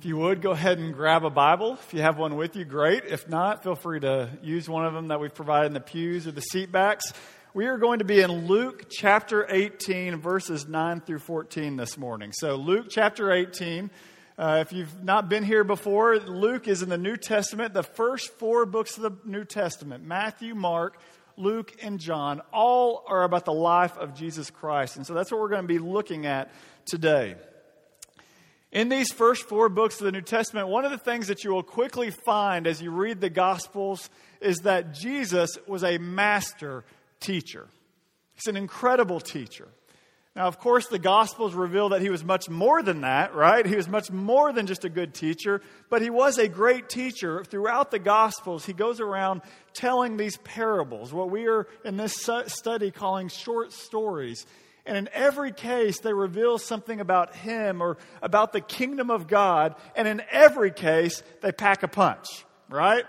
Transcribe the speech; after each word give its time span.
If 0.00 0.06
you 0.06 0.16
would, 0.16 0.40
go 0.40 0.52
ahead 0.52 0.78
and 0.78 0.94
grab 0.94 1.26
a 1.26 1.30
Bible. 1.30 1.74
If 1.74 1.92
you 1.92 2.00
have 2.00 2.16
one 2.16 2.36
with 2.36 2.56
you, 2.56 2.64
great. 2.64 3.04
If 3.04 3.28
not, 3.28 3.62
feel 3.62 3.74
free 3.74 4.00
to 4.00 4.30
use 4.42 4.66
one 4.66 4.86
of 4.86 4.94
them 4.94 5.08
that 5.08 5.20
we've 5.20 5.34
provided 5.34 5.66
in 5.66 5.72
the 5.74 5.80
pews 5.80 6.26
or 6.26 6.32
the 6.32 6.40
seat 6.40 6.72
backs. 6.72 7.12
We 7.52 7.66
are 7.66 7.76
going 7.76 7.98
to 7.98 8.06
be 8.06 8.22
in 8.22 8.46
Luke 8.46 8.86
chapter 8.88 9.46
18, 9.46 10.16
verses 10.16 10.66
9 10.66 11.02
through 11.02 11.18
14 11.18 11.76
this 11.76 11.98
morning. 11.98 12.32
So, 12.32 12.54
Luke 12.54 12.86
chapter 12.88 13.30
18. 13.30 13.90
Uh, 14.38 14.64
if 14.66 14.72
you've 14.72 15.04
not 15.04 15.28
been 15.28 15.44
here 15.44 15.64
before, 15.64 16.18
Luke 16.18 16.66
is 16.66 16.80
in 16.80 16.88
the 16.88 16.96
New 16.96 17.18
Testament, 17.18 17.74
the 17.74 17.82
first 17.82 18.32
four 18.38 18.64
books 18.64 18.96
of 18.96 19.02
the 19.02 19.12
New 19.26 19.44
Testament 19.44 20.02
Matthew, 20.02 20.54
Mark, 20.54 20.98
Luke, 21.36 21.76
and 21.82 22.00
John. 22.00 22.40
All 22.54 23.04
are 23.06 23.22
about 23.22 23.44
the 23.44 23.52
life 23.52 23.98
of 23.98 24.14
Jesus 24.14 24.48
Christ. 24.50 24.96
And 24.96 25.06
so 25.06 25.12
that's 25.12 25.30
what 25.30 25.42
we're 25.42 25.50
going 25.50 25.64
to 25.64 25.68
be 25.68 25.78
looking 25.78 26.24
at 26.24 26.50
today. 26.86 27.36
In 28.72 28.88
these 28.88 29.10
first 29.12 29.48
four 29.48 29.68
books 29.68 29.98
of 30.00 30.04
the 30.04 30.12
New 30.12 30.20
Testament, 30.20 30.68
one 30.68 30.84
of 30.84 30.92
the 30.92 30.98
things 30.98 31.26
that 31.26 31.42
you 31.42 31.52
will 31.52 31.64
quickly 31.64 32.10
find 32.10 32.68
as 32.68 32.80
you 32.80 32.92
read 32.92 33.20
the 33.20 33.30
Gospels 33.30 34.08
is 34.40 34.58
that 34.58 34.94
Jesus 34.94 35.58
was 35.66 35.82
a 35.82 35.98
master 35.98 36.84
teacher. 37.18 37.66
He's 38.34 38.46
an 38.46 38.56
incredible 38.56 39.18
teacher. 39.18 39.66
Now, 40.36 40.46
of 40.46 40.60
course, 40.60 40.86
the 40.86 41.00
Gospels 41.00 41.54
reveal 41.54 41.88
that 41.88 42.00
he 42.00 42.10
was 42.10 42.22
much 42.22 42.48
more 42.48 42.80
than 42.80 43.00
that, 43.00 43.34
right? 43.34 43.66
He 43.66 43.74
was 43.74 43.88
much 43.88 44.12
more 44.12 44.52
than 44.52 44.68
just 44.68 44.84
a 44.84 44.88
good 44.88 45.14
teacher, 45.14 45.60
but 45.90 46.00
he 46.00 46.08
was 46.08 46.38
a 46.38 46.46
great 46.46 46.88
teacher. 46.88 47.42
Throughout 47.42 47.90
the 47.90 47.98
Gospels, 47.98 48.64
he 48.64 48.72
goes 48.72 49.00
around 49.00 49.42
telling 49.74 50.16
these 50.16 50.36
parables, 50.38 51.12
what 51.12 51.30
we 51.30 51.48
are 51.48 51.66
in 51.84 51.96
this 51.96 52.28
study 52.46 52.92
calling 52.92 53.26
short 53.26 53.72
stories. 53.72 54.46
And 54.90 54.98
in 54.98 55.08
every 55.12 55.52
case, 55.52 56.00
they 56.00 56.12
reveal 56.12 56.58
something 56.58 56.98
about 56.98 57.36
him 57.36 57.80
or 57.80 57.96
about 58.22 58.52
the 58.52 58.60
kingdom 58.60 59.08
of 59.08 59.28
God. 59.28 59.76
And 59.94 60.08
in 60.08 60.20
every 60.32 60.72
case, 60.72 61.22
they 61.42 61.52
pack 61.52 61.84
a 61.84 61.88
punch, 61.88 62.26
right? 62.68 63.04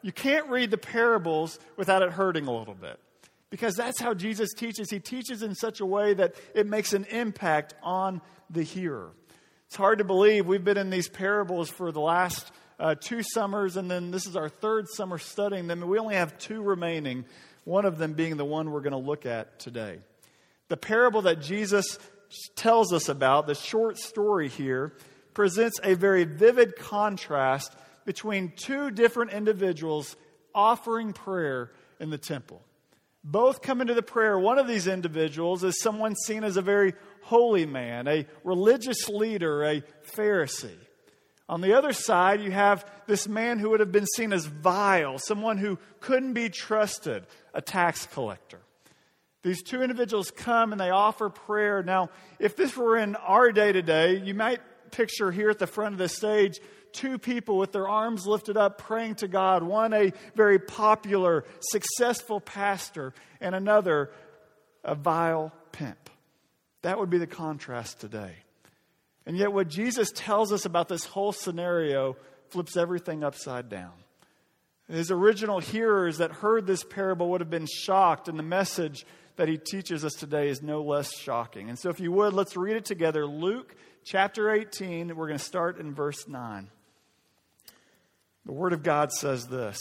You 0.00 0.12
can't 0.12 0.48
read 0.48 0.70
the 0.70 0.78
parables 0.78 1.58
without 1.76 2.00
it 2.00 2.10
hurting 2.10 2.46
a 2.46 2.56
little 2.56 2.72
bit. 2.72 2.98
Because 3.50 3.74
that's 3.74 4.00
how 4.00 4.14
Jesus 4.14 4.54
teaches. 4.54 4.88
He 4.90 4.98
teaches 4.98 5.42
in 5.42 5.54
such 5.54 5.80
a 5.80 5.84
way 5.84 6.14
that 6.14 6.36
it 6.54 6.66
makes 6.66 6.94
an 6.94 7.04
impact 7.04 7.74
on 7.82 8.22
the 8.48 8.62
hearer. 8.62 9.10
It's 9.66 9.76
hard 9.76 9.98
to 9.98 10.04
believe 10.04 10.46
we've 10.46 10.64
been 10.64 10.78
in 10.78 10.88
these 10.88 11.10
parables 11.10 11.68
for 11.68 11.92
the 11.92 12.00
last 12.00 12.50
uh, 12.80 12.94
two 12.98 13.22
summers, 13.22 13.76
and 13.76 13.90
then 13.90 14.10
this 14.10 14.26
is 14.26 14.36
our 14.36 14.48
third 14.48 14.88
summer 14.88 15.18
studying 15.18 15.66
them, 15.66 15.86
we 15.86 15.98
only 15.98 16.14
have 16.14 16.38
two 16.38 16.62
remaining, 16.62 17.26
one 17.64 17.84
of 17.84 17.98
them 17.98 18.14
being 18.14 18.38
the 18.38 18.44
one 18.46 18.70
we're 18.70 18.80
going 18.80 18.92
to 18.92 18.96
look 18.96 19.26
at 19.26 19.58
today. 19.58 19.98
The 20.68 20.76
parable 20.76 21.22
that 21.22 21.40
Jesus 21.40 21.98
tells 22.56 22.92
us 22.92 23.08
about, 23.08 23.46
the 23.46 23.54
short 23.54 23.98
story 23.98 24.48
here, 24.48 24.96
presents 25.34 25.78
a 25.82 25.94
very 25.94 26.24
vivid 26.24 26.76
contrast 26.76 27.74
between 28.04 28.52
two 28.56 28.90
different 28.90 29.32
individuals 29.32 30.16
offering 30.54 31.12
prayer 31.12 31.72
in 32.00 32.10
the 32.10 32.18
temple. 32.18 32.62
Both 33.22 33.60
come 33.60 33.80
into 33.80 33.94
the 33.94 34.02
prayer. 34.02 34.38
One 34.38 34.58
of 34.58 34.68
these 34.68 34.86
individuals 34.86 35.64
is 35.64 35.80
someone 35.80 36.14
seen 36.14 36.44
as 36.44 36.56
a 36.56 36.62
very 36.62 36.94
holy 37.22 37.66
man, 37.66 38.06
a 38.06 38.26
religious 38.44 39.08
leader, 39.08 39.64
a 39.64 39.82
Pharisee. 40.14 40.78
On 41.48 41.60
the 41.60 41.74
other 41.74 41.92
side, 41.92 42.40
you 42.40 42.50
have 42.50 42.88
this 43.06 43.28
man 43.28 43.58
who 43.58 43.70
would 43.70 43.80
have 43.80 43.92
been 43.92 44.06
seen 44.06 44.32
as 44.32 44.46
vile, 44.46 45.18
someone 45.18 45.58
who 45.58 45.78
couldn't 46.00 46.32
be 46.32 46.48
trusted, 46.48 47.26
a 47.52 47.60
tax 47.60 48.06
collector. 48.06 48.60
These 49.46 49.62
two 49.62 49.80
individuals 49.80 50.32
come 50.32 50.72
and 50.72 50.80
they 50.80 50.90
offer 50.90 51.28
prayer. 51.28 51.80
Now, 51.80 52.10
if 52.40 52.56
this 52.56 52.76
were 52.76 52.98
in 52.98 53.14
our 53.14 53.52
day 53.52 53.70
today, 53.70 54.16
you 54.18 54.34
might 54.34 54.60
picture 54.90 55.30
here 55.30 55.50
at 55.50 55.60
the 55.60 55.68
front 55.68 55.92
of 55.92 55.98
the 56.00 56.08
stage 56.08 56.58
two 56.90 57.16
people 57.16 57.56
with 57.56 57.70
their 57.70 57.86
arms 57.86 58.26
lifted 58.26 58.56
up 58.56 58.76
praying 58.76 59.14
to 59.16 59.28
God. 59.28 59.62
One, 59.62 59.92
a 59.92 60.12
very 60.34 60.58
popular, 60.58 61.44
successful 61.60 62.40
pastor, 62.40 63.14
and 63.40 63.54
another, 63.54 64.10
a 64.82 64.96
vile 64.96 65.52
pimp. 65.70 66.10
That 66.82 66.98
would 66.98 67.10
be 67.10 67.18
the 67.18 67.28
contrast 67.28 68.00
today. 68.00 68.32
And 69.26 69.36
yet, 69.36 69.52
what 69.52 69.68
Jesus 69.68 70.10
tells 70.12 70.52
us 70.52 70.64
about 70.64 70.88
this 70.88 71.04
whole 71.04 71.30
scenario 71.30 72.16
flips 72.48 72.76
everything 72.76 73.22
upside 73.22 73.68
down. 73.68 73.92
His 74.88 75.12
original 75.12 75.60
hearers 75.60 76.18
that 76.18 76.32
heard 76.32 76.66
this 76.66 76.82
parable 76.82 77.30
would 77.30 77.40
have 77.40 77.50
been 77.50 77.66
shocked, 77.66 78.26
and 78.26 78.36
the 78.36 78.44
message 78.44 79.04
that 79.36 79.48
he 79.48 79.58
teaches 79.58 80.04
us 80.04 80.14
today 80.14 80.48
is 80.48 80.62
no 80.62 80.82
less 80.82 81.16
shocking. 81.16 81.68
And 81.68 81.78
so, 81.78 81.90
if 81.90 82.00
you 82.00 82.12
would, 82.12 82.32
let's 82.32 82.56
read 82.56 82.76
it 82.76 82.84
together. 82.84 83.26
Luke 83.26 83.74
chapter 84.04 84.50
18, 84.50 85.14
we're 85.16 85.26
going 85.26 85.38
to 85.38 85.44
start 85.44 85.78
in 85.78 85.94
verse 85.94 86.26
9. 86.26 86.68
The 88.46 88.52
Word 88.52 88.72
of 88.72 88.82
God 88.82 89.12
says 89.12 89.46
this 89.46 89.78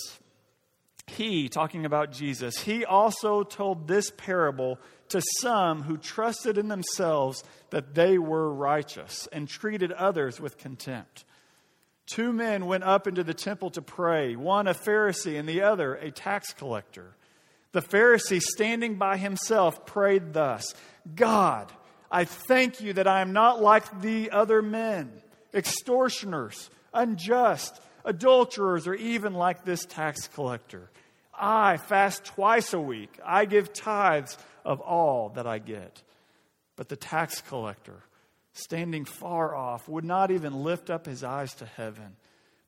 He, 1.08 1.50
talking 1.50 1.86
about 1.86 2.12
Jesus, 2.12 2.58
he 2.60 2.84
also 2.84 3.44
told 3.44 3.88
this 3.88 4.12
parable 4.12 4.80
to 5.10 5.22
some 5.40 5.84
who 5.84 5.98
trusted 5.98 6.58
in 6.58 6.68
themselves 6.68 7.44
that 7.70 7.94
they 7.94 8.18
were 8.18 8.52
righteous 8.52 9.28
and 9.32 9.48
treated 9.48 9.92
others 9.92 10.42
with 10.42 10.58
contempt. 10.58 11.26
Two 12.08 12.34
men 12.34 12.66
went 12.66 12.84
up 12.84 13.08
into 13.08 13.24
the 13.24 13.34
temple 13.34 13.70
to 13.72 13.82
pray, 13.82 14.36
one 14.36 14.68
a 14.68 14.74
Pharisee 14.74 15.40
and 15.40 15.48
the 15.48 15.62
other 15.62 15.96
a 15.96 16.12
tax 16.12 16.54
collector. 16.54 17.16
The 17.75 17.81
Pharisee, 17.81 18.41
standing 18.41 18.96
by 18.96 19.18
himself, 19.18 19.86
prayed 19.86 20.31
thus 20.31 20.74
God, 21.13 21.69
I 22.09 22.24
thank 22.24 22.80
you 22.80 22.94
that 22.94 23.06
I 23.06 23.19
am 23.19 23.34
not 23.34 23.62
like 23.62 24.02
the 24.02 24.31
other 24.31 24.62
men, 24.62 25.12
extortioners, 25.53 26.69
unjust, 26.94 27.81
adulterers, 28.06 28.88
or 28.88 28.94
even 28.94 29.34
like 29.34 29.66
this 29.66 29.84
tax 29.84 30.30
collector. 30.30 30.90
I 31.38 31.75
fast 31.75 32.24
twice 32.24 32.72
a 32.72 32.80
week. 32.80 33.19
I 33.25 33.44
give 33.44 33.74
tithes 33.74 34.38
of 34.64 34.80
all 34.80 35.31
that 35.35 35.46
I 35.46 35.59
get. 35.59 36.02
But 36.78 36.88
the 36.88 36.96
tax 36.96 37.41
collector, 37.41 38.03
standing 38.53 39.03
far 39.03 39.53
off, 39.53 39.90
would 39.90 40.06
not 40.06 40.31
even 40.31 40.64
lift 40.64 40.90
up 40.90 41.06
his 41.06 41.25
eyes 41.25 41.53
to 41.56 41.66
heaven, 41.66 42.16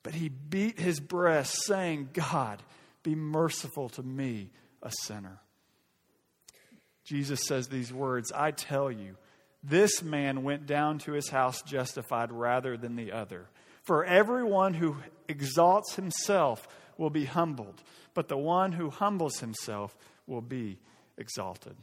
but 0.03 0.15
he 0.15 0.27
beat 0.27 0.81
his 0.81 0.99
breast, 0.99 1.63
saying, 1.63 2.09
God, 2.11 2.61
be 3.03 3.15
merciful 3.15 3.87
to 3.87 4.03
me 4.03 4.49
a 4.81 4.91
sinner. 5.03 5.39
Jesus 7.03 7.45
says 7.45 7.67
these 7.67 7.93
words 7.93 8.31
I 8.35 8.51
tell 8.51 8.91
you, 8.91 9.15
this 9.63 10.03
man 10.03 10.43
went 10.43 10.65
down 10.65 10.99
to 10.99 11.13
his 11.13 11.29
house 11.29 11.61
justified 11.61 12.31
rather 12.31 12.77
than 12.77 12.95
the 12.95 13.11
other. 13.11 13.47
For 13.83 14.03
everyone 14.03 14.73
who 14.73 14.97
exalts 15.27 15.95
himself 15.95 16.67
will 16.97 17.09
be 17.09 17.25
humbled, 17.25 17.81
but 18.13 18.27
the 18.27 18.37
one 18.37 18.73
who 18.73 18.89
humbles 18.89 19.39
himself 19.39 19.95
will 20.25 20.41
be 20.41 20.77
exalted. 21.17 21.75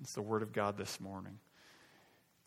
It's 0.00 0.14
the 0.14 0.22
word 0.22 0.42
of 0.42 0.52
God 0.52 0.76
this 0.76 1.00
morning. 1.00 1.38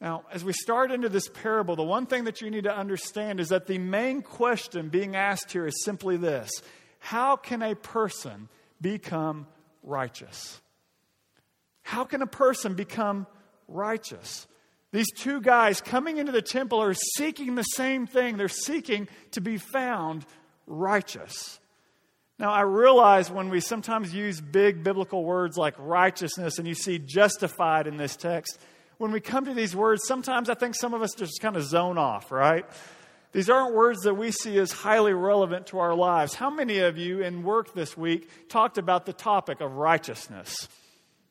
Now, 0.02 0.24
as 0.34 0.44
we 0.44 0.52
start 0.52 0.92
into 0.92 1.10
this 1.10 1.30
parable, 1.30 1.76
the 1.76 1.84
one 1.84 2.08
thing 2.08 2.24
that 2.24 2.42
you 2.42 2.50
need 2.50 2.64
to 2.64 2.76
understand 2.76 3.40
is 3.40 3.50
that 3.50 3.68
the 3.68 3.78
main 3.78 4.24
question 4.24 4.90
being 4.90 5.16
asked 5.16 5.52
here 5.52 5.68
is 5.68 5.84
simply 5.84 6.18
this 6.18 6.50
How 7.00 7.36
can 7.36 7.62
a 7.62 7.76
person 7.76 8.50
become 8.82 9.48
righteous. 9.84 10.62
How 11.84 12.04
can 12.04 12.22
a 12.22 12.28
person 12.28 12.76
become 12.76 13.28
righteous? 13.68 14.48
These 14.92 15.12
two 15.18 15.42
guys 15.42 15.82
coming 15.82 16.18
into 16.18 16.32
the 16.32 16.42
temple 16.42 16.82
are 16.82 16.94
seeking 16.94 17.56
the 17.56 17.64
same 17.64 18.08
thing. 18.08 18.38
They're 18.38 18.50
seeking 18.50 19.08
to 19.32 19.42
be 19.42 19.58
found 19.58 20.26
righteous. 20.68 21.60
Now, 22.38 22.52
I 22.52 22.62
realize 22.62 23.30
when 23.30 23.50
we 23.50 23.60
sometimes 23.60 24.14
use 24.14 24.42
big 24.42 24.84
biblical 24.84 25.24
words 25.24 25.58
like 25.58 25.76
righteousness 25.78 26.58
and 26.58 26.68
you 26.68 26.74
see 26.74 26.98
justified 26.98 27.88
in 27.88 27.98
this 27.98 28.16
text, 28.16 28.60
when 28.98 29.12
we 29.12 29.20
come 29.20 29.46
to 29.46 29.54
these 29.54 29.76
words, 29.76 30.02
sometimes 30.06 30.50
I 30.50 30.56
think 30.56 30.76
some 30.76 30.94
of 30.94 31.02
us 31.02 31.14
just 31.16 31.40
kind 31.42 31.56
of 31.56 31.64
zone 31.64 31.98
off, 31.98 32.32
right? 32.32 32.66
These 33.32 33.50
aren't 33.50 33.74
words 33.74 34.02
that 34.02 34.16
we 34.16 34.32
see 34.32 34.58
as 34.58 34.72
highly 34.72 35.14
relevant 35.14 35.68
to 35.68 35.80
our 35.80 35.96
lives. 35.96 36.34
How 36.34 36.50
many 36.50 36.80
of 36.80 36.98
you 36.98 37.22
in 37.22 37.44
work 37.44 37.74
this 37.74 37.96
week 37.96 38.30
talked 38.50 38.78
about 38.78 39.06
the 39.06 39.14
topic 39.14 39.62
of 39.62 39.78
righteousness? 39.78 40.68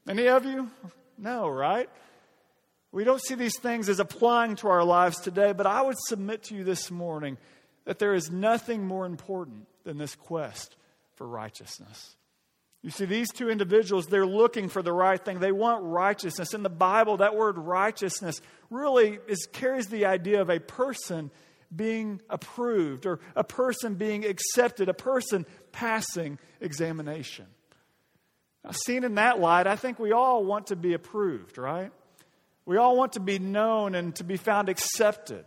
Any 0.08 0.26
of 0.28 0.46
you? 0.46 0.70
No, 1.18 1.48
right? 1.48 1.90
We 2.90 3.04
don't 3.04 3.22
see 3.22 3.34
these 3.34 3.58
things 3.58 3.88
as 3.88 4.00
applying 4.00 4.56
to 4.56 4.68
our 4.68 4.82
lives 4.82 5.20
today, 5.20 5.52
but 5.52 5.66
I 5.66 5.82
would 5.82 5.98
submit 5.98 6.44
to 6.44 6.54
you 6.54 6.64
this 6.64 6.90
morning 6.90 7.36
that 7.84 7.98
there 7.98 8.14
is 8.14 8.30
nothing 8.30 8.86
more 8.86 9.04
important 9.04 9.66
than 9.84 9.98
this 9.98 10.14
quest 10.14 10.76
for 11.16 11.26
righteousness. 11.26 12.16
You 12.82 12.90
see, 12.90 13.04
these 13.04 13.30
two 13.30 13.50
individuals, 13.50 14.06
they're 14.06 14.26
looking 14.26 14.70
for 14.70 14.82
the 14.82 14.92
right 14.92 15.22
thing. 15.22 15.38
They 15.38 15.52
want 15.52 15.84
righteousness. 15.84 16.54
In 16.54 16.62
the 16.62 16.70
Bible, 16.70 17.18
that 17.18 17.36
word 17.36 17.58
righteousness 17.58 18.40
really 18.70 19.18
is, 19.28 19.46
carries 19.52 19.88
the 19.88 20.06
idea 20.06 20.40
of 20.40 20.48
a 20.48 20.60
person 20.60 21.30
being 21.74 22.20
approved 22.28 23.06
or 23.06 23.20
a 23.36 23.44
person 23.44 23.94
being 23.94 24.24
accepted, 24.24 24.88
a 24.88 24.94
person 24.94 25.46
passing 25.72 26.38
examination. 26.60 27.46
Now, 28.64 28.72
seen 28.72 29.04
in 29.04 29.14
that 29.14 29.40
light, 29.40 29.66
I 29.66 29.76
think 29.76 29.98
we 29.98 30.12
all 30.12 30.44
want 30.44 30.68
to 30.68 30.76
be 30.76 30.92
approved, 30.92 31.58
right? 31.58 31.92
We 32.66 32.76
all 32.76 32.96
want 32.96 33.12
to 33.14 33.20
be 33.20 33.38
known 33.38 33.94
and 33.94 34.14
to 34.16 34.24
be 34.24 34.36
found 34.36 34.68
accepted. 34.68 35.44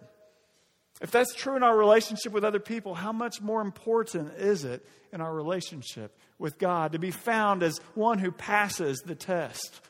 If 1.02 1.12
that's 1.12 1.34
true 1.34 1.56
in 1.56 1.64
our 1.64 1.78
relationship 1.78 2.32
with 2.32 2.44
other 2.44 2.60
people, 2.60 2.96
how 2.96 3.12
much 3.12 3.42
more 3.42 3.62
important 3.62 4.34
is 4.38 4.64
it 4.64 4.86
in 5.12 5.22
our 5.22 5.34
relationship 5.34 6.18
with 6.40 6.58
God 6.58 6.94
to 6.94 7.00
be 7.00 7.12
found 7.12 7.62
as 7.62 7.78
one 7.94 8.20
who 8.20 8.32
passes 8.32 9.00
the 9.00 9.16
test? 9.16 9.82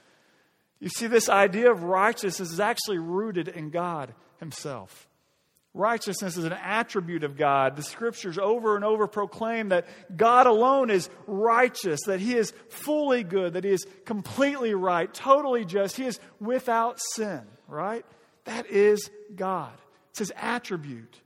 You 0.79 0.89
see, 0.89 1.07
this 1.07 1.29
idea 1.29 1.71
of 1.71 1.83
righteousness 1.83 2.51
is 2.51 2.59
actually 2.59 2.97
rooted 2.97 3.47
in 3.47 3.69
God 3.69 4.13
Himself. 4.39 5.07
Righteousness 5.73 6.37
is 6.37 6.43
an 6.45 6.53
attribute 6.53 7.23
of 7.23 7.35
God. 7.35 7.75
The 7.75 7.83
scriptures 7.83 8.37
over 8.37 8.75
and 8.75 8.85
over 8.85 9.07
proclaim 9.07 9.69
that 9.69 9.87
God 10.15 10.45
alone 10.45 10.91
is 10.91 11.09
righteous, 11.25 12.01
that 12.05 12.19
He 12.19 12.35
is 12.35 12.53
fully 12.69 13.23
good, 13.23 13.53
that 13.53 13.63
He 13.63 13.71
is 13.71 13.85
completely 14.05 14.75
right, 14.75 15.11
totally 15.11 15.65
just. 15.65 15.97
He 15.97 16.05
is 16.05 16.19
without 16.39 16.99
sin, 17.15 17.41
right? 17.67 18.05
That 18.45 18.67
is 18.67 19.09
God. 19.35 19.73
It's 20.11 20.19
his 20.19 20.33
attribute. 20.35 21.19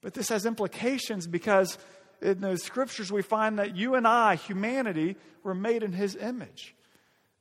But 0.00 0.14
this 0.14 0.30
has 0.30 0.46
implications 0.46 1.26
because 1.26 1.76
in 2.22 2.40
the 2.40 2.56
scriptures 2.56 3.12
we 3.12 3.20
find 3.20 3.58
that 3.58 3.76
you 3.76 3.94
and 3.94 4.06
I, 4.06 4.36
humanity, 4.36 5.16
were 5.42 5.54
made 5.54 5.82
in 5.82 5.92
his 5.92 6.16
image. 6.16 6.74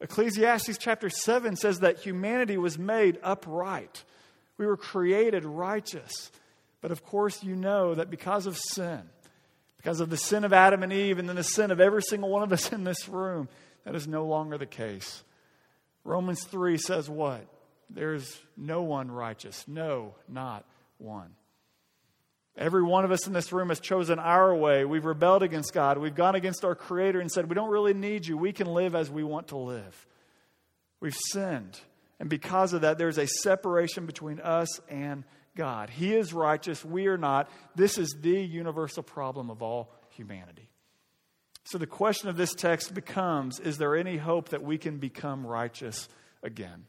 Ecclesiastes 0.01 0.77
chapter 0.77 1.09
7 1.09 1.55
says 1.55 1.79
that 1.79 1.99
humanity 1.99 2.57
was 2.57 2.77
made 2.77 3.19
upright. 3.23 4.03
We 4.59 4.67
were 4.67 4.77
created 4.77 5.45
righteous. 5.45 6.31
But 6.81 6.91
of 6.91 7.03
course, 7.03 7.43
you 7.43 7.55
know 7.55 7.95
that 7.95 8.11
because 8.11 8.45
of 8.45 8.57
sin, 8.57 9.01
because 9.77 10.01
of 10.01 10.09
the 10.09 10.17
sin 10.17 10.43
of 10.43 10.51
Adam 10.53 10.83
and 10.83 10.91
Eve, 10.93 11.17
and 11.17 11.27
then 11.27 11.37
the 11.37 11.43
sin 11.43 11.71
of 11.71 11.79
every 11.79 12.03
single 12.03 12.29
one 12.29 12.43
of 12.43 12.51
us 12.51 12.71
in 12.73 12.83
this 12.83 13.07
room, 13.07 13.47
that 13.85 13.95
is 13.95 14.07
no 14.07 14.25
longer 14.25 14.57
the 14.57 14.65
case. 14.67 15.23
Romans 16.03 16.43
3 16.43 16.77
says 16.77 17.09
what? 17.09 17.45
There's 17.89 18.37
no 18.57 18.83
one 18.83 19.09
righteous. 19.09 19.65
No, 19.67 20.13
not 20.27 20.65
one. 20.97 21.31
Every 22.57 22.83
one 22.83 23.05
of 23.05 23.11
us 23.11 23.25
in 23.25 23.31
this 23.31 23.53
room 23.53 23.69
has 23.69 23.79
chosen 23.79 24.19
our 24.19 24.53
way. 24.53 24.83
We've 24.83 25.05
rebelled 25.05 25.43
against 25.43 25.73
God. 25.73 25.97
We've 25.97 26.13
gone 26.13 26.35
against 26.35 26.65
our 26.65 26.75
Creator 26.75 27.21
and 27.21 27.31
said, 27.31 27.47
We 27.47 27.55
don't 27.55 27.69
really 27.69 27.93
need 27.93 28.27
you. 28.27 28.37
We 28.37 28.51
can 28.51 28.67
live 28.67 28.93
as 28.93 29.09
we 29.09 29.23
want 29.23 29.47
to 29.49 29.57
live. 29.57 30.07
We've 30.99 31.15
sinned. 31.31 31.79
And 32.19 32.29
because 32.29 32.73
of 32.73 32.81
that, 32.81 32.97
there's 32.97 33.17
a 33.17 33.27
separation 33.27 34.05
between 34.05 34.39
us 34.39 34.79
and 34.89 35.23
God. 35.55 35.89
He 35.89 36.13
is 36.13 36.33
righteous. 36.33 36.83
We 36.83 37.07
are 37.07 37.17
not. 37.17 37.49
This 37.75 37.97
is 37.97 38.15
the 38.21 38.41
universal 38.41 39.03
problem 39.03 39.49
of 39.49 39.61
all 39.61 39.93
humanity. 40.09 40.69
So 41.63 41.77
the 41.77 41.87
question 41.87 42.29
of 42.29 42.37
this 42.37 42.53
text 42.53 42.93
becomes 42.93 43.59
Is 43.59 43.77
there 43.77 43.95
any 43.95 44.17
hope 44.17 44.49
that 44.49 44.63
we 44.63 44.77
can 44.77 44.97
become 44.97 45.45
righteous 45.45 46.09
again? 46.43 46.85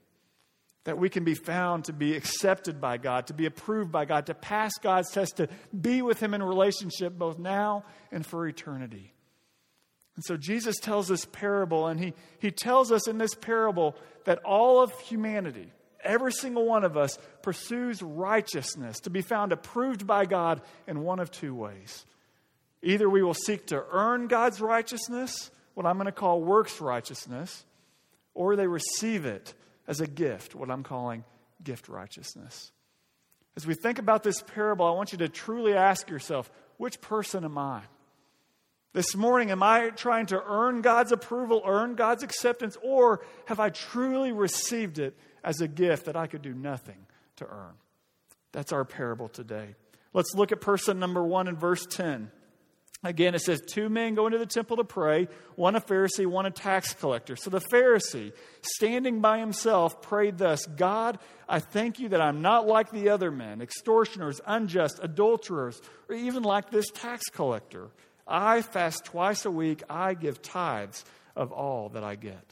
that 0.85 0.99
we 0.99 1.09
can 1.09 1.25
be 1.25 1.35
found 1.35 1.85
to 1.85 1.93
be 1.93 2.17
accepted 2.17 2.81
by 2.81 2.97
God, 2.97 3.27
to 3.27 3.35
be 3.35 3.47
approved 3.47 3.93
by 3.93 4.07
God, 4.07 4.27
to 4.27 4.35
pass 4.35 4.73
God's 4.81 5.11
test, 5.11 5.37
to 5.37 5.49
be 5.79 6.03
with 6.03 6.21
Him 6.21 6.35
in 6.35 6.43
relationship 6.43 7.19
both 7.19 7.39
now 7.39 7.85
and 8.11 8.25
for 8.25 8.47
eternity. 8.47 9.13
And 10.17 10.25
so 10.25 10.37
Jesus 10.37 10.77
tells 10.77 11.09
this 11.09 11.25
parable, 11.25 11.87
and 11.87 11.99
he, 11.99 12.13
he 12.39 12.51
tells 12.51 12.93
us 12.93 13.09
in 13.09 13.19
this 13.19 13.35
parable 13.35 13.97
that 14.25 14.39
all 14.45 14.83
of 14.83 14.93
humanity, 15.01 15.73
every 16.03 16.33
single 16.33 16.67
one 16.67 16.85
of 16.85 16.97
us, 16.97 17.19
pursues 17.43 18.03
righteousness, 18.03 19.01
to 19.01 19.11
be 19.11 19.23
found 19.23 19.53
approved 19.53 20.07
by 20.07 20.27
God 20.27 20.61
in 20.87 21.03
one 21.03 21.21
of 21.21 21.31
two 21.31 21.55
ways. 21.55 22.05
Either 22.83 23.09
we 23.09 23.23
will 23.23 23.35
seek 23.35 23.67
to 23.67 23.85
earn 23.93 24.27
God's 24.27 24.61
righteousness, 24.61 25.51
what 25.75 25.87
I'm 25.87 25.97
going 25.97 26.07
to 26.07 26.13
call 26.13 26.43
works 26.43 26.81
righteousness, 26.81 27.65
or 28.35 28.57
they 28.57 28.67
receive 28.67 29.27
it 29.27 29.55
as 29.87 30.01
a 30.01 30.07
gift, 30.07 30.55
what 30.55 30.71
I'm 30.71 30.83
calling 30.83 31.25
gift 31.63 31.89
righteousness. 31.89 32.73
As 33.57 33.67
we 33.67 33.75
think 33.75 33.99
about 33.99 34.23
this 34.23 34.43
parable, 34.43 34.87
I 34.87 34.93
want 34.93 35.13
you 35.13 35.19
to 35.19 35.29
truly 35.29 35.75
ask 35.75 36.09
yourself 36.09 36.51
which 36.77 37.01
person 37.01 37.45
am 37.45 37.59
I? 37.59 37.83
This 38.93 39.15
morning, 39.15 39.53
am 39.53 39.63
I 39.63 39.91
trying 39.91 40.27
to 40.27 40.43
earn 40.45 40.83
God's 40.83 41.13
approval, 41.13 41.63
earn 41.65 41.95
God's 41.95 42.25
acceptance, 42.25 42.77
or 42.83 43.25
have 43.47 43.61
I 43.61 43.69
truly 43.69 44.33
received 44.33 44.99
it 44.99 45.17
as 45.45 45.61
a 45.61 45.69
gift 45.69 46.07
that 46.07 46.17
I 46.17 46.27
could 46.27 46.43
do 46.43 46.53
nothing 46.53 47.07
to 47.37 47.47
earn? 47.47 47.75
That's 48.51 48.73
our 48.73 48.85
parable 48.85 49.29
today. 49.29 49.77
Let's 50.13 50.35
look 50.35 50.51
at 50.51 50.61
person 50.61 50.99
number 50.99 51.23
one 51.23 51.47
in 51.47 51.57
verse 51.57 51.87
10. 51.87 52.33
Again, 53.05 53.35
it 53.35 53.41
says, 53.41 53.63
Two 53.67 53.89
men 53.89 54.15
go 54.15 54.27
into 54.27 54.39
the 54.39 54.45
temple 54.45 54.77
to 54.79 54.85
pray, 54.85 55.29
one 55.55 55.77
a 55.77 55.81
Pharisee, 55.81 56.27
one 56.27 56.45
a 56.45 56.51
tax 56.51 56.93
collector. 56.93 57.37
So 57.37 57.49
the 57.49 57.61
Pharisee, 57.61 58.33
standing 58.61 59.21
by 59.21 59.39
himself, 59.39 60.03
prayed 60.03 60.37
thus 60.37 60.67
God, 60.67 61.19
I 61.49 61.61
thank 61.61 61.99
you 61.99 62.11
that 62.11 62.21
I'm 62.21 62.43
not 62.43 62.67
like 62.67 62.91
the 62.91 63.09
other 63.11 63.31
men, 63.31 63.63
extortioners, 63.63 64.41
unjust, 64.47 64.99
adulterers, 65.01 65.81
or 66.09 66.17
even 66.17 66.43
like 66.43 66.71
this 66.71 66.91
tax 66.91 67.31
collector. 67.33 67.91
I 68.31 68.63
fast 68.63 69.05
twice 69.05 69.45
a 69.45 69.51
week, 69.51 69.83
I 69.91 70.15
give 70.15 70.41
tithes 70.41 71.05
of 71.37 71.53
all 71.53 71.91
that 71.91 72.05
I 72.05 72.15
get. 72.15 72.45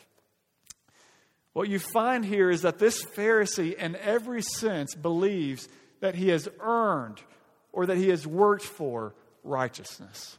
What 1.53 1.69
you 1.69 1.79
find 1.79 2.25
here 2.25 2.51
is 2.51 2.63
that 2.63 2.79
this 2.79 3.05
Pharisee, 3.05 3.75
in 3.75 3.97
every 3.97 4.43
sense, 4.43 4.95
believes 4.95 5.69
that 6.01 6.15
he 6.15 6.29
has 6.29 6.49
earned 6.61 7.21
or 7.73 7.87
that 7.87 7.97
he 7.97 8.09
has 8.11 8.27
worked 8.27 8.65
for 8.65 9.15
righteousness. 9.43 10.39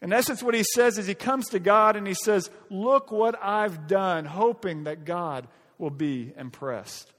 In 0.00 0.12
essence, 0.12 0.42
what 0.42 0.54
he 0.54 0.64
says 0.74 0.98
is 0.98 1.06
he 1.06 1.14
comes 1.14 1.48
to 1.48 1.58
God 1.58 1.96
and 1.96 2.06
he 2.06 2.14
says, 2.14 2.50
Look 2.70 3.10
what 3.10 3.36
I've 3.42 3.86
done, 3.86 4.24
hoping 4.24 4.84
that 4.84 5.04
God 5.04 5.48
will 5.78 5.90
be 5.90 6.32
impressed. 6.36 7.12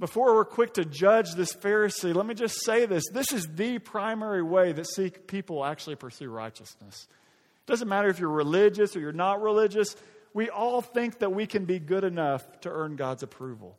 Before 0.00 0.34
we're 0.34 0.46
quick 0.46 0.72
to 0.74 0.84
judge 0.86 1.34
this 1.34 1.52
Pharisee, 1.52 2.14
let 2.14 2.24
me 2.24 2.34
just 2.34 2.64
say 2.64 2.86
this. 2.86 3.04
This 3.12 3.32
is 3.32 3.46
the 3.54 3.78
primary 3.78 4.42
way 4.42 4.72
that 4.72 4.86
seek 4.86 5.26
people 5.26 5.62
actually 5.62 5.96
pursue 5.96 6.30
righteousness. 6.30 7.06
It 7.10 7.70
doesn't 7.70 7.86
matter 7.86 8.08
if 8.08 8.18
you're 8.18 8.30
religious 8.30 8.96
or 8.96 9.00
you're 9.00 9.12
not 9.12 9.42
religious, 9.42 9.94
we 10.32 10.48
all 10.48 10.80
think 10.80 11.18
that 11.18 11.32
we 11.32 11.46
can 11.46 11.66
be 11.66 11.78
good 11.78 12.02
enough 12.02 12.42
to 12.62 12.70
earn 12.70 12.96
God's 12.96 13.22
approval. 13.22 13.76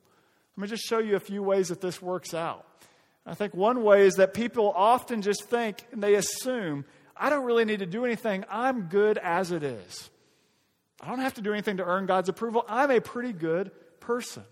Let 0.56 0.62
me 0.62 0.68
just 0.68 0.84
show 0.84 1.00
you 1.00 1.16
a 1.16 1.20
few 1.20 1.42
ways 1.42 1.70
that 1.70 1.82
this 1.82 2.00
works 2.04 2.36
out. 2.36 2.68
I 3.26 3.34
think 3.34 3.56
one 3.56 3.84
way 3.84 4.06
is 4.06 4.16
that 4.16 4.36
people 4.36 4.72
often 4.76 5.24
just 5.24 5.46
think 5.46 5.84
and 5.92 6.04
they 6.04 6.14
assume, 6.14 6.86
I 7.18 7.32
don't 7.32 7.46
really 7.46 7.66
need 7.66 7.80
to 7.80 7.88
do 7.88 8.06
anything. 8.06 8.46
I'm 8.48 8.84
good 8.84 9.18
as 9.18 9.52
it 9.52 9.64
is. 9.64 10.10
I 11.02 11.08
don't 11.08 11.20
have 11.20 11.34
to 11.36 11.42
do 11.42 11.52
anything 11.52 11.78
to 11.78 11.84
earn 11.84 12.06
God's 12.06 12.30
approval. 12.30 12.64
I'm 12.70 12.92
a 12.92 13.02
pretty 13.02 13.34
good 13.34 13.72
person. 14.00 14.44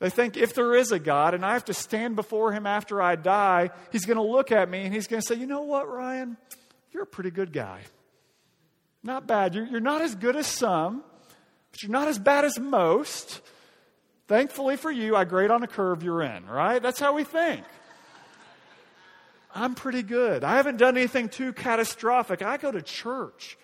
They 0.00 0.10
think 0.10 0.36
if 0.36 0.54
there 0.54 0.74
is 0.74 0.92
a 0.92 0.98
God 0.98 1.34
and 1.34 1.44
I 1.44 1.52
have 1.52 1.66
to 1.66 1.74
stand 1.74 2.16
before 2.16 2.52
him 2.52 2.66
after 2.66 3.00
I 3.00 3.16
die, 3.16 3.70
he's 3.92 4.04
going 4.04 4.16
to 4.16 4.22
look 4.22 4.52
at 4.52 4.68
me 4.68 4.84
and 4.84 4.92
he's 4.92 5.06
going 5.06 5.22
to 5.22 5.26
say, 5.26 5.36
You 5.36 5.46
know 5.46 5.62
what, 5.62 5.88
Ryan? 5.88 6.36
You're 6.92 7.04
a 7.04 7.06
pretty 7.06 7.30
good 7.30 7.52
guy. 7.52 7.80
Not 9.02 9.26
bad. 9.26 9.54
You're, 9.54 9.66
you're 9.66 9.80
not 9.80 10.00
as 10.00 10.14
good 10.14 10.36
as 10.36 10.46
some, 10.46 11.02
but 11.70 11.82
you're 11.82 11.92
not 11.92 12.08
as 12.08 12.18
bad 12.18 12.44
as 12.44 12.58
most. 12.58 13.40
Thankfully 14.26 14.76
for 14.76 14.90
you, 14.90 15.14
I 15.14 15.24
grade 15.24 15.50
on 15.50 15.62
a 15.62 15.66
curve 15.66 16.02
you're 16.02 16.22
in, 16.22 16.46
right? 16.46 16.82
That's 16.82 16.98
how 16.98 17.14
we 17.14 17.24
think. 17.24 17.64
I'm 19.54 19.74
pretty 19.74 20.02
good. 20.02 20.42
I 20.42 20.56
haven't 20.56 20.78
done 20.78 20.96
anything 20.96 21.28
too 21.28 21.52
catastrophic. 21.52 22.42
I 22.42 22.56
go 22.56 22.72
to 22.72 22.82
church. 22.82 23.56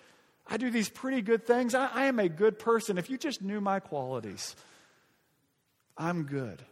I 0.47 0.57
do 0.57 0.69
these 0.69 0.89
pretty 0.89 1.21
good 1.21 1.45
things. 1.45 1.75
I, 1.75 1.87
I 1.87 2.05
am 2.05 2.19
a 2.19 2.29
good 2.29 2.59
person. 2.59 2.97
If 2.97 3.09
you 3.09 3.17
just 3.17 3.41
knew 3.41 3.59
my 3.59 3.79
qualities, 3.79 4.55
I'm 5.97 6.23
good. 6.23 6.63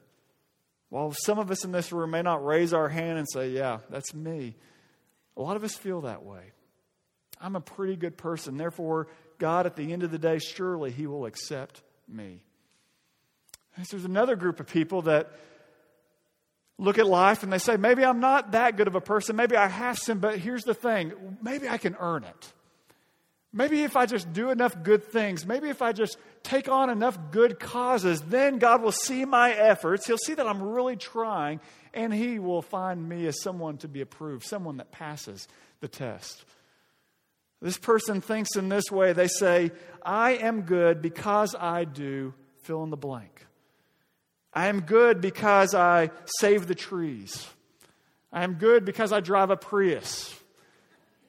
While 0.90 1.14
some 1.14 1.38
of 1.38 1.52
us 1.52 1.64
in 1.64 1.72
this 1.72 1.92
room 1.92 2.12
may 2.12 2.22
not 2.22 2.44
raise 2.44 2.74
our 2.74 2.90
hand 2.90 3.20
and 3.20 3.28
say, 3.32 3.50
Yeah, 3.50 3.80
that's 3.90 4.14
me, 4.14 4.56
a 5.38 5.42
lot 5.42 5.56
of 5.56 5.64
us 5.64 5.76
feel 5.76 6.02
that 6.02 6.24
way. 6.24 6.52
I'm 7.40 7.56
a 7.56 7.62
pretty 7.62 7.96
good 7.96 8.18
person. 8.18 8.58
Therefore, 8.58 9.08
God, 9.38 9.66
at 9.66 9.76
the 9.76 9.94
end 9.94 10.04
of 10.04 10.12
the 10.12 10.20
day, 10.20 10.40
surely 10.40 10.92
He 10.92 11.08
will 11.08 11.26
accept 11.26 11.82
me. 12.08 12.44
There's 13.90 14.04
another 14.04 14.36
group 14.36 14.60
of 14.60 14.68
people 14.68 15.04
that 15.04 15.32
look 16.78 16.98
at 16.98 17.08
life 17.08 17.44
and 17.44 17.54
they 17.54 17.60
say, 17.60 17.78
maybe 17.78 18.04
I'm 18.04 18.20
not 18.20 18.52
that 18.52 18.78
good 18.78 18.88
of 18.88 18.96
a 18.96 19.02
person. 19.02 19.36
Maybe 19.36 19.56
I 19.56 19.68
have 19.68 19.98
sinned, 19.98 20.22
but 20.22 20.40
here's 20.40 20.64
the 20.64 20.74
thing 20.74 21.14
maybe 21.42 21.70
I 21.70 21.78
can 21.78 21.96
earn 22.00 22.24
it. 22.24 22.54
Maybe 23.52 23.82
if 23.84 23.96
I 23.96 24.06
just 24.06 24.32
do 24.32 24.52
enough 24.52 24.84
good 24.84 25.04
things, 25.04 25.46
maybe 25.46 25.70
if 25.70 25.82
I 25.82 25.92
just 25.92 26.18
take 26.44 26.70
on 26.70 26.90
enough 26.90 27.18
good 27.32 27.60
causes, 27.60 28.22
then 28.22 28.60
God 28.60 28.84
will 28.84 28.92
see 28.92 29.26
my 29.26 29.52
efforts. 29.52 30.06
He'll 30.06 30.18
see 30.18 30.36
that 30.36 30.46
I'm 30.46 30.62
really 30.62 30.96
trying, 30.96 31.60
and 31.94 32.14
He 32.14 32.38
will 32.38 32.62
find 32.62 33.10
me 33.10 33.26
as 33.26 33.42
someone 33.42 33.78
to 33.80 33.88
be 33.88 34.02
approved, 34.02 34.46
someone 34.46 34.78
that 34.78 34.92
passes 34.92 35.48
the 35.80 35.88
test. 35.88 36.46
This 37.62 37.78
person 37.78 38.22
thinks 38.22 38.56
in 38.56 38.70
this 38.70 38.92
way 38.92 39.14
they 39.14 39.28
say, 39.28 39.72
I 40.04 40.32
am 40.34 40.62
good 40.62 41.02
because 41.02 41.56
I 41.56 41.86
do 41.86 42.34
fill 42.62 42.84
in 42.84 42.92
the 42.92 42.98
blank. 42.98 43.46
I 44.54 44.68
am 44.68 44.82
good 44.82 45.22
because 45.22 45.74
I 45.74 46.12
save 46.40 46.68
the 46.68 46.76
trees. 46.76 47.48
I 48.32 48.44
am 48.44 48.54
good 48.56 48.86
because 48.86 49.12
I 49.12 49.20
drive 49.20 49.50
a 49.50 49.58
Prius. 49.58 50.36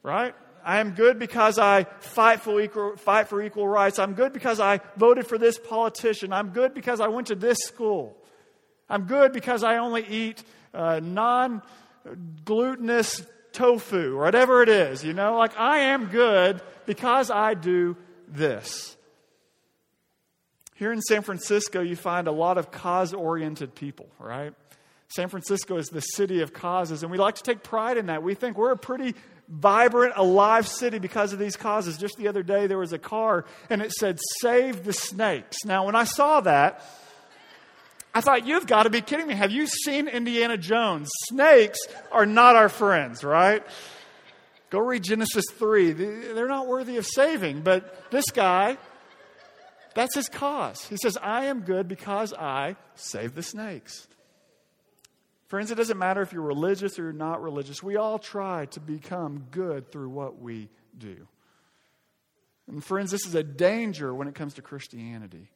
Right? 0.02 0.34
I 0.64 0.80
am 0.80 0.92
good 0.92 1.18
because 1.18 1.58
I 1.58 1.84
fight 2.00 2.40
for 2.40 2.60
equal, 2.60 2.96
fight 2.96 3.28
for 3.28 3.42
equal 3.42 3.66
rights. 3.66 3.98
I'm 3.98 4.14
good 4.14 4.32
because 4.32 4.60
I 4.60 4.80
voted 4.96 5.26
for 5.26 5.38
this 5.38 5.58
politician. 5.58 6.32
I'm 6.32 6.50
good 6.50 6.74
because 6.74 7.00
I 7.00 7.08
went 7.08 7.28
to 7.28 7.34
this 7.34 7.58
school. 7.58 8.16
I'm 8.88 9.04
good 9.04 9.32
because 9.32 9.62
I 9.62 9.78
only 9.78 10.04
eat 10.06 10.42
uh, 10.74 11.00
non 11.02 11.62
glutinous 12.44 13.24
tofu, 13.52 14.16
or 14.16 14.20
whatever 14.24 14.62
it 14.62 14.68
is, 14.68 15.04
you 15.04 15.12
know, 15.12 15.36
like 15.36 15.58
I 15.58 15.78
am 15.78 16.06
good 16.06 16.60
because 16.86 17.30
I 17.30 17.54
do 17.54 17.96
this. 18.28 18.96
Here 20.74 20.92
in 20.92 21.02
San 21.02 21.22
Francisco, 21.22 21.80
you 21.82 21.96
find 21.96 22.26
a 22.26 22.32
lot 22.32 22.56
of 22.56 22.70
cause 22.70 23.12
oriented 23.12 23.74
people, 23.74 24.08
right? 24.18 24.54
San 25.08 25.28
Francisco 25.28 25.76
is 25.76 25.88
the 25.88 26.00
city 26.00 26.40
of 26.40 26.52
causes, 26.52 27.02
and 27.02 27.10
we 27.10 27.18
like 27.18 27.34
to 27.34 27.42
take 27.42 27.62
pride 27.62 27.96
in 27.96 28.06
that. 28.06 28.22
We 28.22 28.34
think 28.34 28.56
we're 28.56 28.70
a 28.70 28.78
pretty 28.78 29.14
vibrant, 29.50 30.14
alive 30.16 30.66
city 30.66 30.98
because 30.98 31.32
of 31.32 31.38
these 31.38 31.56
causes. 31.56 31.98
Just 31.98 32.16
the 32.16 32.28
other 32.28 32.42
day, 32.42 32.66
there 32.66 32.78
was 32.78 32.92
a 32.92 32.98
car 32.98 33.44
and 33.68 33.82
it 33.82 33.92
said, 33.92 34.18
Save 34.40 34.84
the 34.84 34.92
snakes. 34.92 35.64
Now, 35.64 35.84
when 35.86 35.96
I 35.96 36.04
saw 36.04 36.40
that, 36.42 36.82
I 38.14 38.20
thought, 38.20 38.46
You've 38.46 38.66
got 38.66 38.84
to 38.84 38.90
be 38.90 39.00
kidding 39.00 39.26
me. 39.26 39.34
Have 39.34 39.50
you 39.50 39.66
seen 39.66 40.08
Indiana 40.08 40.56
Jones? 40.56 41.10
Snakes 41.28 41.80
are 42.12 42.26
not 42.26 42.56
our 42.56 42.68
friends, 42.68 43.24
right? 43.24 43.64
Go 44.70 44.78
read 44.78 45.02
Genesis 45.02 45.44
3. 45.54 45.92
They're 45.92 46.46
not 46.46 46.68
worthy 46.68 46.96
of 46.96 47.04
saving, 47.04 47.62
but 47.62 48.08
this 48.12 48.30
guy, 48.30 48.78
that's 49.94 50.14
his 50.14 50.28
cause. 50.28 50.84
He 50.84 50.96
says, 51.02 51.18
I 51.20 51.46
am 51.46 51.62
good 51.62 51.88
because 51.88 52.32
I 52.32 52.76
save 52.94 53.34
the 53.34 53.42
snakes. 53.42 54.06
Friends, 55.50 55.72
it 55.72 55.74
doesn't 55.74 55.98
matter 55.98 56.22
if 56.22 56.32
you're 56.32 56.42
religious 56.42 56.96
or 56.96 57.02
you're 57.02 57.12
not 57.12 57.42
religious. 57.42 57.82
We 57.82 57.96
all 57.96 58.20
try 58.20 58.66
to 58.66 58.78
become 58.78 59.46
good 59.50 59.90
through 59.90 60.10
what 60.10 60.40
we 60.40 60.68
do. 60.96 61.26
And, 62.68 62.84
friends, 62.84 63.10
this 63.10 63.26
is 63.26 63.34
a 63.34 63.42
danger 63.42 64.14
when 64.14 64.28
it 64.28 64.36
comes 64.36 64.54
to 64.54 64.62
Christianity. 64.62 65.50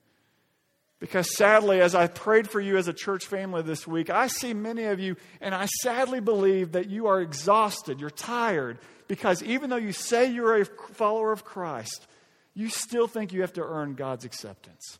Because 0.98 1.36
sadly, 1.36 1.80
as 1.80 1.94
I 1.94 2.08
prayed 2.08 2.50
for 2.50 2.60
you 2.60 2.76
as 2.76 2.88
a 2.88 2.92
church 2.92 3.26
family 3.26 3.62
this 3.62 3.86
week, 3.86 4.10
I 4.10 4.26
see 4.26 4.52
many 4.52 4.82
of 4.86 4.98
you, 4.98 5.14
and 5.40 5.54
I 5.54 5.66
sadly 5.66 6.18
believe 6.18 6.72
that 6.72 6.90
you 6.90 7.06
are 7.06 7.20
exhausted, 7.20 8.00
you're 8.00 8.10
tired, 8.10 8.78
because 9.06 9.44
even 9.44 9.70
though 9.70 9.76
you 9.76 9.92
say 9.92 10.28
you're 10.28 10.60
a 10.60 10.64
follower 10.64 11.30
of 11.30 11.44
Christ, 11.44 12.04
you 12.52 12.68
still 12.68 13.06
think 13.06 13.32
you 13.32 13.42
have 13.42 13.52
to 13.52 13.62
earn 13.62 13.94
God's 13.94 14.24
acceptance. 14.24 14.98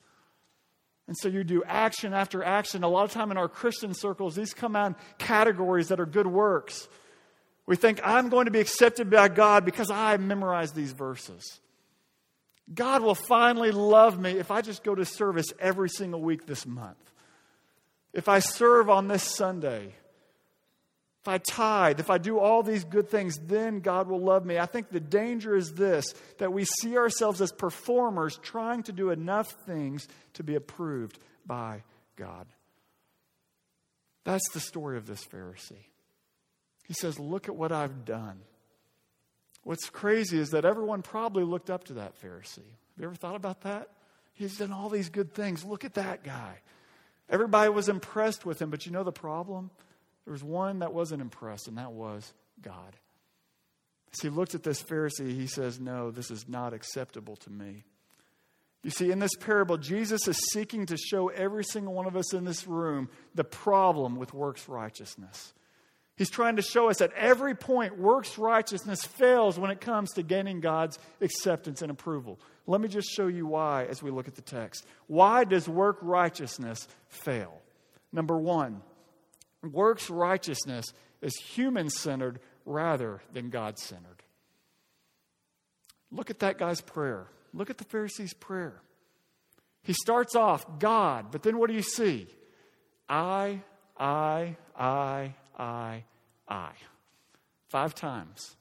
And 1.07 1.17
so 1.19 1.29
you 1.29 1.45
do 1.45 1.63
action 1.67 2.15
after 2.15 2.43
action. 2.43 2.83
A 2.83 2.89
lot 2.89 3.05
of 3.05 3.13
time 3.13 3.31
in 3.31 3.37
our 3.37 3.49
Christian 3.49 3.93
circles, 3.95 4.35
these 4.35 4.55
come 4.55 4.75
out 4.75 4.97
categories 5.19 5.89
that 5.89 6.01
are 6.01 6.07
good 6.07 6.27
works. 6.27 6.89
We 7.67 7.77
think, 7.77 8.01
I'm 8.05 8.29
going 8.29 8.47
to 8.47 8.51
be 8.51 8.61
accepted 8.61 9.11
by 9.11 9.29
God 9.29 9.65
because 9.65 9.91
I 9.91 10.17
memorized 10.17 10.75
these 10.75 10.93
verses. 10.93 11.61
God 12.73 13.03
will 13.03 13.15
finally 13.15 13.71
love 13.71 14.19
me 14.19 14.33
if 14.33 14.51
I 14.51 14.63
just 14.63 14.83
go 14.83 14.95
to 14.95 15.05
service 15.05 15.47
every 15.59 15.91
single 15.91 16.21
week 16.23 16.47
this 16.47 16.67
month. 16.67 16.97
If 18.15 18.29
I 18.29 18.39
serve 18.39 18.89
on 18.89 19.09
this 19.09 19.23
Sunday, 19.23 19.95
if 21.25 21.29
I 21.29 21.39
tithe, 21.39 22.01
if 22.01 22.11
I 22.11 22.19
do 22.19 22.39
all 22.39 22.63
these 22.63 22.85
good 22.85 23.09
things, 23.09 23.39
then 23.39 23.81
God 23.81 24.09
will 24.09 24.21
love 24.21 24.45
me. 24.45 24.59
I 24.59 24.67
think 24.67 24.91
the 24.91 25.01
danger 25.01 25.57
is 25.57 25.73
this 25.73 26.05
that 26.37 26.53
we 26.53 26.67
see 26.67 26.99
ourselves 26.99 27.41
as 27.41 27.51
performers 27.51 28.39
trying 28.43 28.83
to 28.83 28.93
do 28.93 29.09
enough 29.09 29.51
things 29.65 30.07
to 30.35 30.43
be 30.43 30.55
approved 30.55 31.19
by 31.47 31.83
God. 32.17 32.47
That's 34.25 34.47
the 34.51 34.61
story 34.61 34.99
of 34.99 35.07
this 35.07 35.25
Pharisee. 35.25 35.87
He 36.87 36.93
says, 36.93 37.19
Look 37.19 37.49
at 37.49 37.57
what 37.57 37.73
I've 37.73 38.05
done. 38.05 38.41
What's 39.63 39.89
crazy 39.89 40.39
is 40.39 40.51
that 40.51 40.67
everyone 40.67 41.01
probably 41.01 41.45
looked 41.45 41.71
up 41.71 41.85
to 41.85 41.95
that 41.95 42.21
Pharisee. 42.21 42.59
Have 42.59 42.99
you 42.99 43.07
ever 43.07 43.15
thought 43.15 43.37
about 43.37 43.63
that? 43.63 43.89
He's 44.35 44.59
done 44.59 44.73
all 44.73 44.91
these 44.91 45.09
good 45.09 45.33
things. 45.33 45.65
Look 45.65 45.87
at 45.87 45.95
that 45.95 46.23
guy. 46.23 46.59
Everybody 47.31 47.71
was 47.71 47.89
impressed 47.89 48.45
with 48.45 48.61
him, 48.61 48.69
but 48.69 48.85
you 48.85 48.93
know 48.93 49.05
the 49.05 49.11
problem? 49.11 49.71
There 50.25 50.33
was 50.33 50.45
one 50.45 50.79
that 50.81 50.95
wasn't 50.95 51.23
impressed, 51.23 51.69
and 51.69 51.79
that 51.79 51.93
was 51.93 52.33
God. 52.63 52.97
As 54.13 54.21
he 54.21 54.29
looked 54.29 54.55
at 54.55 54.63
this 54.63 54.83
Pharisee, 54.83 55.35
he 55.35 55.47
says, 55.47 55.81
No, 55.81 56.11
this 56.11 56.31
is 56.31 56.49
not 56.49 56.73
acceptable 56.73 57.37
to 57.37 57.51
me. 57.51 57.85
You 58.83 58.91
see, 58.91 59.11
in 59.11 59.19
this 59.19 59.35
parable, 59.35 59.79
Jesus 59.79 60.29
is 60.29 60.39
seeking 60.53 60.87
to 60.87 60.97
show 60.97 61.29
every 61.29 61.65
single 61.65 61.95
one 61.95 62.07
of 62.07 62.17
us 62.17 62.35
in 62.35 62.45
this 62.45 62.67
room 62.67 63.09
the 63.35 63.45
problem 63.45 64.17
with 64.17 64.35
works 64.35 64.69
righteousness. 64.69 65.55
He's 66.17 66.31
trying 66.31 66.57
to 66.57 66.63
show 66.63 66.91
us 66.91 67.01
at 67.01 67.13
every 67.15 67.57
point 67.57 67.99
works 67.99 68.39
righteousness 68.39 69.05
fails 69.05 69.59
when 69.59 69.71
it 69.71 69.81
comes 69.81 70.13
to 70.13 70.23
gaining 70.23 70.61
God's 70.61 70.99
acceptance 71.21 71.83
and 71.83 71.91
approval. 71.91 72.39
Let 72.67 72.81
me 72.81 72.89
just 72.89 73.09
show 73.11 73.27
you 73.27 73.47
why 73.47 73.87
as 73.87 74.03
we 74.03 74.11
look 74.11 74.29
at 74.29 74.37
the 74.37 74.43
text. 74.43 74.87
Why 75.09 75.45
does 75.45 75.69
work 75.69 75.99
righteousness 76.03 76.87
fail? 77.09 77.61
Number 78.13 78.39
one, 78.39 78.81
Works 79.73 80.11
righteousness 80.11 80.87
is 81.23 81.35
human 81.37 81.91
centered 81.91 82.41
rather 82.67 83.23
than 83.33 83.51
God 83.51 83.79
centered. 83.79 84.23
Look 86.11 86.31
at 86.31 86.41
that 86.41 86.59
guy's 86.59 86.81
prayer. 86.81 87.27
Look 87.53 87.71
at 87.71 87.79
the 87.79 87.85
Pharisee's 87.85 88.35
prayer. 88.35 88.81
He 89.83 89.93
starts 89.93 90.35
off, 90.35 90.79
God, 90.79 91.27
but 91.31 91.43
then 91.43 91.59
what 91.59 91.69
do 91.69 91.75
you 91.75 91.83
see? 91.83 92.27
I, 93.09 93.61
I, 93.99 94.57
I, 94.77 95.35
I, 95.59 96.05
I. 96.49 96.71
Five 97.69 97.95
times. 97.95 98.57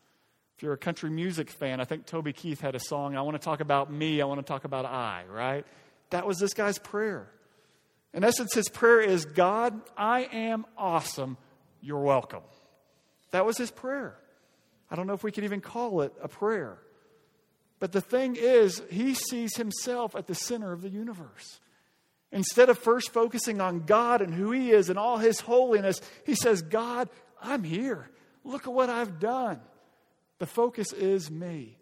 If 0.57 0.63
you're 0.63 0.73
a 0.73 0.77
country 0.77 1.09
music 1.09 1.49
fan, 1.49 1.79
I 1.79 1.85
think 1.85 2.05
Toby 2.05 2.33
Keith 2.33 2.61
had 2.61 2.75
a 2.75 2.79
song, 2.79 3.15
I 3.15 3.21
want 3.21 3.39
to 3.39 3.43
talk 3.43 3.61
about 3.61 3.91
me, 3.91 4.21
I 4.21 4.25
want 4.25 4.39
to 4.39 4.45
talk 4.45 4.65
about 4.65 4.85
I, 4.85 5.23
right? 5.29 5.65
That 6.09 6.27
was 6.27 6.39
this 6.39 6.53
guy's 6.53 6.77
prayer. 6.77 7.27
In 8.13 8.23
essence, 8.23 8.53
his 8.53 8.69
prayer 8.69 9.01
is 9.01 9.25
God, 9.25 9.79
I 9.97 10.21
am 10.31 10.65
awesome. 10.77 11.37
You're 11.81 12.01
welcome. 12.01 12.43
That 13.31 13.45
was 13.45 13.57
his 13.57 13.71
prayer. 13.71 14.15
I 14.91 14.95
don't 14.95 15.07
know 15.07 15.13
if 15.13 15.23
we 15.23 15.31
could 15.31 15.43
even 15.43 15.61
call 15.61 16.01
it 16.01 16.13
a 16.21 16.27
prayer. 16.27 16.77
But 17.79 17.91
the 17.91 18.01
thing 18.01 18.37
is, 18.39 18.81
he 18.89 19.15
sees 19.15 19.57
himself 19.57 20.15
at 20.15 20.27
the 20.27 20.35
center 20.35 20.71
of 20.71 20.81
the 20.81 20.89
universe. 20.89 21.59
Instead 22.31 22.69
of 22.69 22.77
first 22.77 23.11
focusing 23.11 23.59
on 23.59 23.81
God 23.81 24.21
and 24.21 24.33
who 24.33 24.51
he 24.51 24.71
is 24.71 24.89
and 24.89 24.97
all 24.97 25.17
his 25.17 25.39
holiness, 25.39 25.99
he 26.25 26.35
says, 26.35 26.61
God, 26.61 27.09
I'm 27.41 27.63
here. 27.63 28.09
Look 28.43 28.67
at 28.67 28.73
what 28.73 28.89
I've 28.89 29.19
done. 29.19 29.59
The 30.39 30.45
focus 30.45 30.93
is 30.93 31.29
me. 31.29 31.77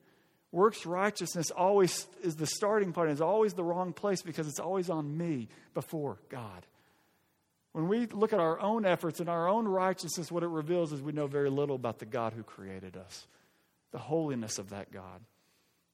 Works 0.52 0.86
righteousness 0.86 1.50
always 1.52 2.08
is 2.24 2.36
the 2.36 2.46
starting 2.46 2.92
point, 2.92 3.12
is 3.12 3.22
always 3.22 3.54
the 3.54 3.64
wrong 3.64 3.94
place 3.94 4.22
because 4.22 4.48
it's 4.48 4.60
always 4.60 4.90
on 4.90 5.18
me 5.18 5.48
before 5.74 6.18
God. 6.30 6.66
When 7.72 7.88
we 7.88 8.06
look 8.08 8.34
at 8.34 8.40
our 8.40 8.60
own 8.60 8.86
efforts 8.86 9.22
and 9.22 9.30
our 9.30 9.48
own 9.48 9.66
righteousness, 9.66 10.30
what 10.30 10.44
it 10.44 10.50
reveals 10.50 10.92
is 10.92 11.02
we 11.02 11.14
know 11.14 11.28
very 11.28 11.50
little 11.50 11.76
about 11.76 12.00
the 12.00 12.06
God 12.06 12.34
who 12.34 12.44
created 12.44 12.98
us, 12.98 13.28
the 13.92 13.98
holiness 13.98 14.60
of 14.60 14.72
that 14.72 14.92
God. 14.92 15.22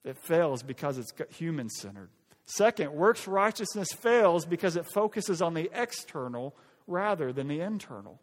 It 0.04 0.18
fails 0.18 0.64
because 0.64 0.98
it's 0.98 1.12
human 1.38 1.70
centered. 1.70 2.10
Second, 2.46 2.94
works 2.94 3.28
righteousness 3.28 3.90
fails 3.92 4.46
because 4.46 4.76
it 4.76 4.88
focuses 4.94 5.42
on 5.42 5.54
the 5.54 5.70
external 5.74 6.56
rather 6.88 7.32
than 7.32 7.48
the 7.48 7.60
internal. 7.60 8.20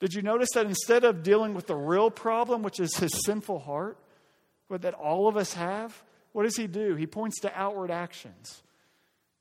Did 0.00 0.14
you 0.14 0.22
notice 0.22 0.50
that 0.54 0.66
instead 0.66 1.04
of 1.04 1.24
dealing 1.24 1.52
with 1.52 1.66
the 1.66 1.76
real 1.76 2.10
problem, 2.10 2.62
which 2.62 2.78
is 2.78 2.96
his 2.96 3.10
sinful 3.24 3.58
heart, 3.58 3.98
but 4.68 4.82
that 4.82 4.94
all 4.94 5.28
of 5.28 5.36
us 5.36 5.54
have, 5.54 6.02
what 6.32 6.44
does 6.44 6.56
he 6.56 6.66
do? 6.66 6.94
He 6.94 7.06
points 7.06 7.40
to 7.40 7.58
outward 7.58 7.90
actions. 7.90 8.62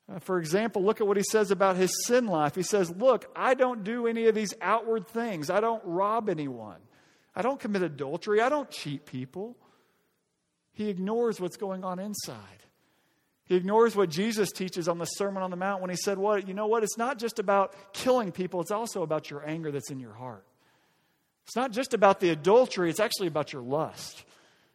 Uh, 0.10 0.20
for 0.20 0.40
example, 0.40 0.84
look 0.84 1.02
at 1.02 1.08
what 1.08 1.18
he 1.18 1.24
says 1.24 1.52
about 1.52 1.76
his 1.76 1.92
sin 2.06 2.28
life. 2.28 2.56
He 2.56 2.64
says, 2.64 2.90
Look, 2.90 3.30
I 3.36 3.54
don't 3.54 3.84
do 3.84 4.08
any 4.08 4.28
of 4.28 4.36
these 4.36 4.54
outward 4.62 5.08
things. 5.08 5.50
I 5.50 5.60
don't 5.60 5.84
rob 5.86 6.30
anyone. 6.30 6.78
I 7.36 7.42
don't 7.42 7.60
commit 7.60 7.84
adultery. 7.84 8.42
I 8.42 8.50
don't 8.50 8.70
cheat 8.72 9.06
people. 9.06 9.58
He 10.72 10.90
ignores 10.90 11.42
what's 11.42 11.58
going 11.58 11.84
on 11.84 12.00
inside. 12.00 12.38
He 13.46 13.56
ignores 13.56 13.96
what 13.96 14.10
Jesus 14.10 14.52
teaches 14.52 14.88
on 14.88 14.98
the 14.98 15.06
Sermon 15.06 15.42
on 15.42 15.52
the 15.52 15.58
Mount 15.58 15.82
when 15.82 15.90
he 15.90 15.96
said, 15.96 16.18
What? 16.18 16.48
You 16.48 16.54
know 16.54 16.68
what? 16.68 16.84
It's 16.84 16.98
not 16.98 17.20
just 17.20 17.40
about 17.40 17.74
killing 17.94 18.32
people, 18.32 18.62
it's 18.62 18.72
also 18.72 19.04
about 19.04 19.30
your 19.30 19.46
anger 19.46 19.72
that's 19.72 19.92
in 19.92 20.00
your 20.00 20.14
heart. 20.14 20.46
It's 21.46 21.56
not 21.56 21.72
just 21.72 21.94
about 21.94 22.20
the 22.20 22.30
adultery, 22.30 22.90
it's 22.90 23.00
actually 23.00 23.28
about 23.28 23.54
your 23.54 23.62
lust. 23.62 24.24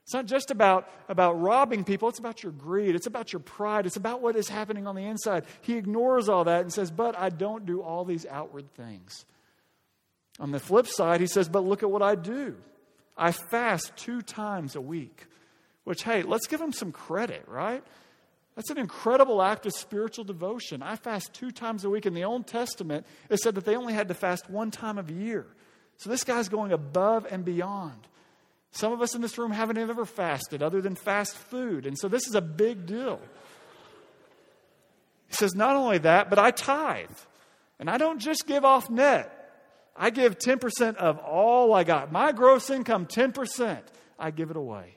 It's 0.04 0.14
not 0.14 0.26
just 0.26 0.50
about, 0.50 0.90
about 1.08 1.40
robbing 1.40 1.84
people, 1.84 2.08
it's 2.08 2.18
about 2.18 2.42
your 2.42 2.52
greed, 2.52 2.94
it's 2.94 3.06
about 3.06 3.32
your 3.32 3.40
pride, 3.40 3.86
it's 3.86 3.96
about 3.96 4.20
what 4.20 4.34
is 4.34 4.48
happening 4.48 4.86
on 4.86 4.96
the 4.96 5.04
inside. 5.04 5.44
He 5.60 5.76
ignores 5.76 6.28
all 6.28 6.44
that 6.44 6.62
and 6.62 6.72
says, 6.72 6.90
But 6.90 7.16
I 7.16 7.28
don't 7.28 7.66
do 7.66 7.82
all 7.82 8.04
these 8.04 8.26
outward 8.26 8.72
things. 8.74 9.24
On 10.40 10.50
the 10.50 10.58
flip 10.58 10.88
side, 10.88 11.20
he 11.20 11.26
says, 11.26 11.48
But 11.48 11.64
look 11.64 11.82
at 11.82 11.90
what 11.90 12.02
I 12.02 12.16
do. 12.16 12.56
I 13.16 13.30
fast 13.30 13.96
two 13.96 14.22
times 14.22 14.74
a 14.74 14.80
week, 14.80 15.26
which, 15.84 16.02
hey, 16.02 16.22
let's 16.22 16.46
give 16.46 16.60
him 16.60 16.72
some 16.72 16.90
credit, 16.90 17.44
right? 17.46 17.84
That's 18.56 18.70
an 18.70 18.78
incredible 18.78 19.40
act 19.40 19.66
of 19.66 19.72
spiritual 19.72 20.24
devotion. 20.24 20.82
I 20.82 20.96
fast 20.96 21.32
two 21.32 21.50
times 21.50 21.84
a 21.84 21.90
week. 21.90 22.06
In 22.06 22.14
the 22.14 22.24
Old 22.24 22.46
Testament, 22.46 23.06
it 23.30 23.38
said 23.38 23.54
that 23.54 23.64
they 23.64 23.76
only 23.76 23.94
had 23.94 24.08
to 24.08 24.14
fast 24.14 24.50
one 24.50 24.70
time 24.70 24.98
of 24.98 25.10
year. 25.10 25.46
So 25.96 26.10
this 26.10 26.24
guy's 26.24 26.48
going 26.48 26.72
above 26.72 27.26
and 27.30 27.44
beyond. 27.44 28.08
Some 28.72 28.92
of 28.92 29.02
us 29.02 29.14
in 29.14 29.20
this 29.20 29.36
room 29.36 29.52
haven't 29.52 29.76
ever 29.76 30.04
fasted 30.04 30.62
other 30.62 30.80
than 30.80 30.94
fast 30.94 31.36
food. 31.36 31.86
And 31.86 31.98
so 31.98 32.08
this 32.08 32.26
is 32.26 32.34
a 32.34 32.40
big 32.40 32.86
deal. 32.86 33.20
He 35.28 35.34
says, 35.34 35.54
not 35.54 35.76
only 35.76 35.98
that, 35.98 36.30
but 36.30 36.38
I 36.38 36.50
tithe. 36.50 37.10
And 37.78 37.90
I 37.90 37.98
don't 37.98 38.18
just 38.18 38.46
give 38.46 38.64
off 38.64 38.88
net. 38.88 39.38
I 39.94 40.10
give 40.10 40.38
10% 40.38 40.96
of 40.96 41.18
all 41.18 41.74
I 41.74 41.84
got. 41.84 42.10
My 42.10 42.32
gross 42.32 42.70
income, 42.70 43.06
10%, 43.06 43.82
I 44.18 44.30
give 44.30 44.50
it 44.50 44.56
away. 44.56 44.96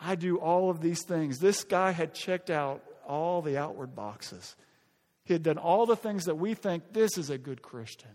I 0.00 0.16
do 0.16 0.38
all 0.38 0.68
of 0.68 0.80
these 0.80 1.04
things. 1.04 1.38
This 1.38 1.62
guy 1.62 1.92
had 1.92 2.12
checked 2.12 2.50
out 2.50 2.82
all 3.06 3.40
the 3.40 3.56
outward 3.56 3.94
boxes. 3.94 4.56
He 5.24 5.32
had 5.32 5.44
done 5.44 5.58
all 5.58 5.86
the 5.86 5.96
things 5.96 6.24
that 6.24 6.34
we 6.34 6.54
think 6.54 6.92
this 6.92 7.16
is 7.16 7.30
a 7.30 7.38
good 7.38 7.62
Christian. 7.62 8.10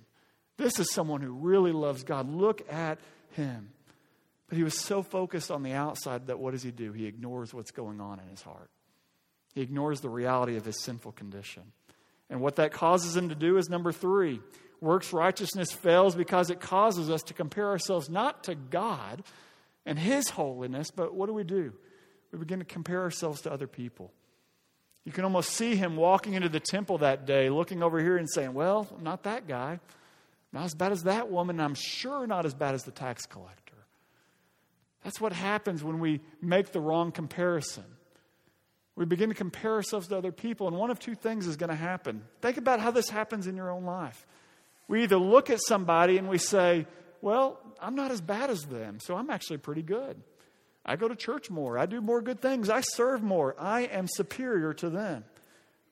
This 0.58 0.80
is 0.80 0.92
someone 0.92 1.22
who 1.22 1.32
really 1.32 1.72
loves 1.72 2.04
God. 2.04 2.30
Look 2.30 2.70
at 2.72 3.00
him. 3.32 3.70
But 4.50 4.58
he 4.58 4.64
was 4.64 4.78
so 4.78 5.04
focused 5.04 5.52
on 5.52 5.64
the 5.64 5.74
outside 5.74 6.28
that 6.28 6.40
what 6.40 6.52
does 6.52 6.64
he 6.64 6.72
do? 6.72 6.92
He 6.92 7.06
ignores 7.06 7.54
what's 7.54 7.72
going 7.72 8.02
on 8.02 8.20
in 8.20 8.28
his 8.28 8.42
heart. 8.42 8.70
He 9.54 9.62
ignores 9.62 10.02
the 10.02 10.10
reality 10.10 10.58
of 10.58 10.66
his 10.66 10.82
sinful 10.82 11.14
condition. 11.14 11.64
And 12.30 12.42
what 12.42 12.58
that 12.58 12.72
causes 12.72 13.16
him 13.16 13.30
to 13.30 13.36
do 13.36 13.58
is 13.58 13.70
number 13.70 13.92
three 13.92 14.42
works 14.82 15.12
righteousness 15.12 15.72
fails 15.72 16.16
because 16.16 16.50
it 16.50 16.60
causes 16.60 17.10
us 17.10 17.22
to 17.24 17.34
compare 17.34 17.68
ourselves 17.68 18.10
not 18.10 18.46
to 18.46 18.56
God 18.56 19.24
and 19.86 20.00
his 20.00 20.30
holiness, 20.30 20.90
but 20.92 21.14
what 21.14 21.28
do 21.28 21.34
we 21.34 21.44
do? 21.44 21.74
We 22.32 22.40
begin 22.40 22.60
to 22.60 22.66
compare 22.66 23.02
ourselves 23.02 23.42
to 23.42 23.52
other 23.52 23.68
people. 23.68 24.12
You 25.04 25.12
can 25.12 25.24
almost 25.24 25.52
see 25.52 25.76
him 25.76 25.96
walking 25.96 26.34
into 26.34 26.50
the 26.50 26.60
temple 26.60 27.00
that 27.00 27.26
day, 27.26 27.50
looking 27.50 27.82
over 27.82 28.00
here 28.00 28.18
and 28.18 28.30
saying, 28.30 28.54
Well, 28.54 28.88
I'm 28.96 29.04
not 29.04 29.24
that 29.24 29.48
guy. 29.48 29.80
Not 30.52 30.66
as 30.66 30.74
bad 30.74 30.92
as 30.92 31.04
that 31.04 31.30
woman, 31.30 31.60
I'm 31.60 31.76
sure 31.76 32.26
not 32.26 32.46
as 32.46 32.54
bad 32.54 32.74
as 32.74 32.84
the 32.84 32.92
tax 32.92 33.26
collector. 33.26 33.59
That's 35.10 35.20
what 35.20 35.34
happens 35.34 35.84
when 35.84 36.00
we 36.00 36.22
make 36.40 36.72
the 36.72 36.80
wrong 36.80 37.12
comparison. 37.12 37.84
We 38.96 39.06
begin 39.06 39.30
to 39.30 39.36
compare 39.36 39.74
ourselves 39.74 40.08
to 40.10 40.18
other 40.20 40.32
people, 40.32 40.68
and 40.68 40.78
one 40.78 40.92
of 40.92 41.00
two 41.00 41.16
things 41.16 41.48
is 41.48 41.58
going 41.58 41.72
to 41.72 41.76
happen. 41.76 42.22
Think 42.44 42.58
about 42.58 42.80
how 42.80 42.92
this 42.92 43.10
happens 43.10 43.48
in 43.48 43.56
your 43.56 43.72
own 43.72 43.86
life. 43.86 44.28
We 44.88 45.02
either 45.02 45.18
look 45.18 45.50
at 45.50 45.62
somebody 45.66 46.20
and 46.20 46.30
we 46.30 46.38
say, 46.38 46.86
Well, 47.24 47.60
I'm 47.82 47.96
not 47.96 48.12
as 48.12 48.22
bad 48.22 48.52
as 48.52 48.62
them, 48.66 49.00
so 49.00 49.16
I'm 49.16 49.32
actually 49.32 49.58
pretty 49.58 49.82
good. 49.82 50.22
I 50.86 50.96
go 50.96 51.08
to 51.08 51.16
church 51.16 51.50
more. 51.50 51.80
I 51.80 51.88
do 51.88 52.02
more 52.02 52.22
good 52.22 52.40
things. 52.40 52.70
I 52.70 52.82
serve 52.82 53.24
more. 53.24 53.56
I 53.58 53.86
am 53.86 54.06
superior 54.08 54.76
to 54.76 54.92
them. 54.92 55.26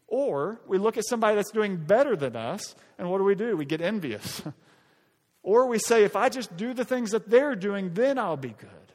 Or 0.05 0.61
we 0.67 0.77
look 0.77 0.95
at 0.97 1.07
somebody 1.07 1.37
that's 1.37 1.51
doing 1.51 1.77
better 1.77 2.15
than 2.15 2.35
us, 2.35 2.75
and 2.99 3.09
what 3.09 3.17
do 3.17 3.23
we 3.23 3.33
do? 3.33 3.57
We 3.57 3.65
get 3.65 3.81
envious. 3.81 4.43
or 5.41 5.65
we 5.65 5.79
say, 5.79 6.03
if 6.03 6.15
I 6.15 6.29
just 6.29 6.55
do 6.55 6.75
the 6.75 6.85
things 6.85 7.09
that 7.13 7.27
they're 7.27 7.55
doing, 7.55 7.95
then 7.95 8.19
I'll 8.19 8.37
be 8.37 8.49
good. 8.49 8.86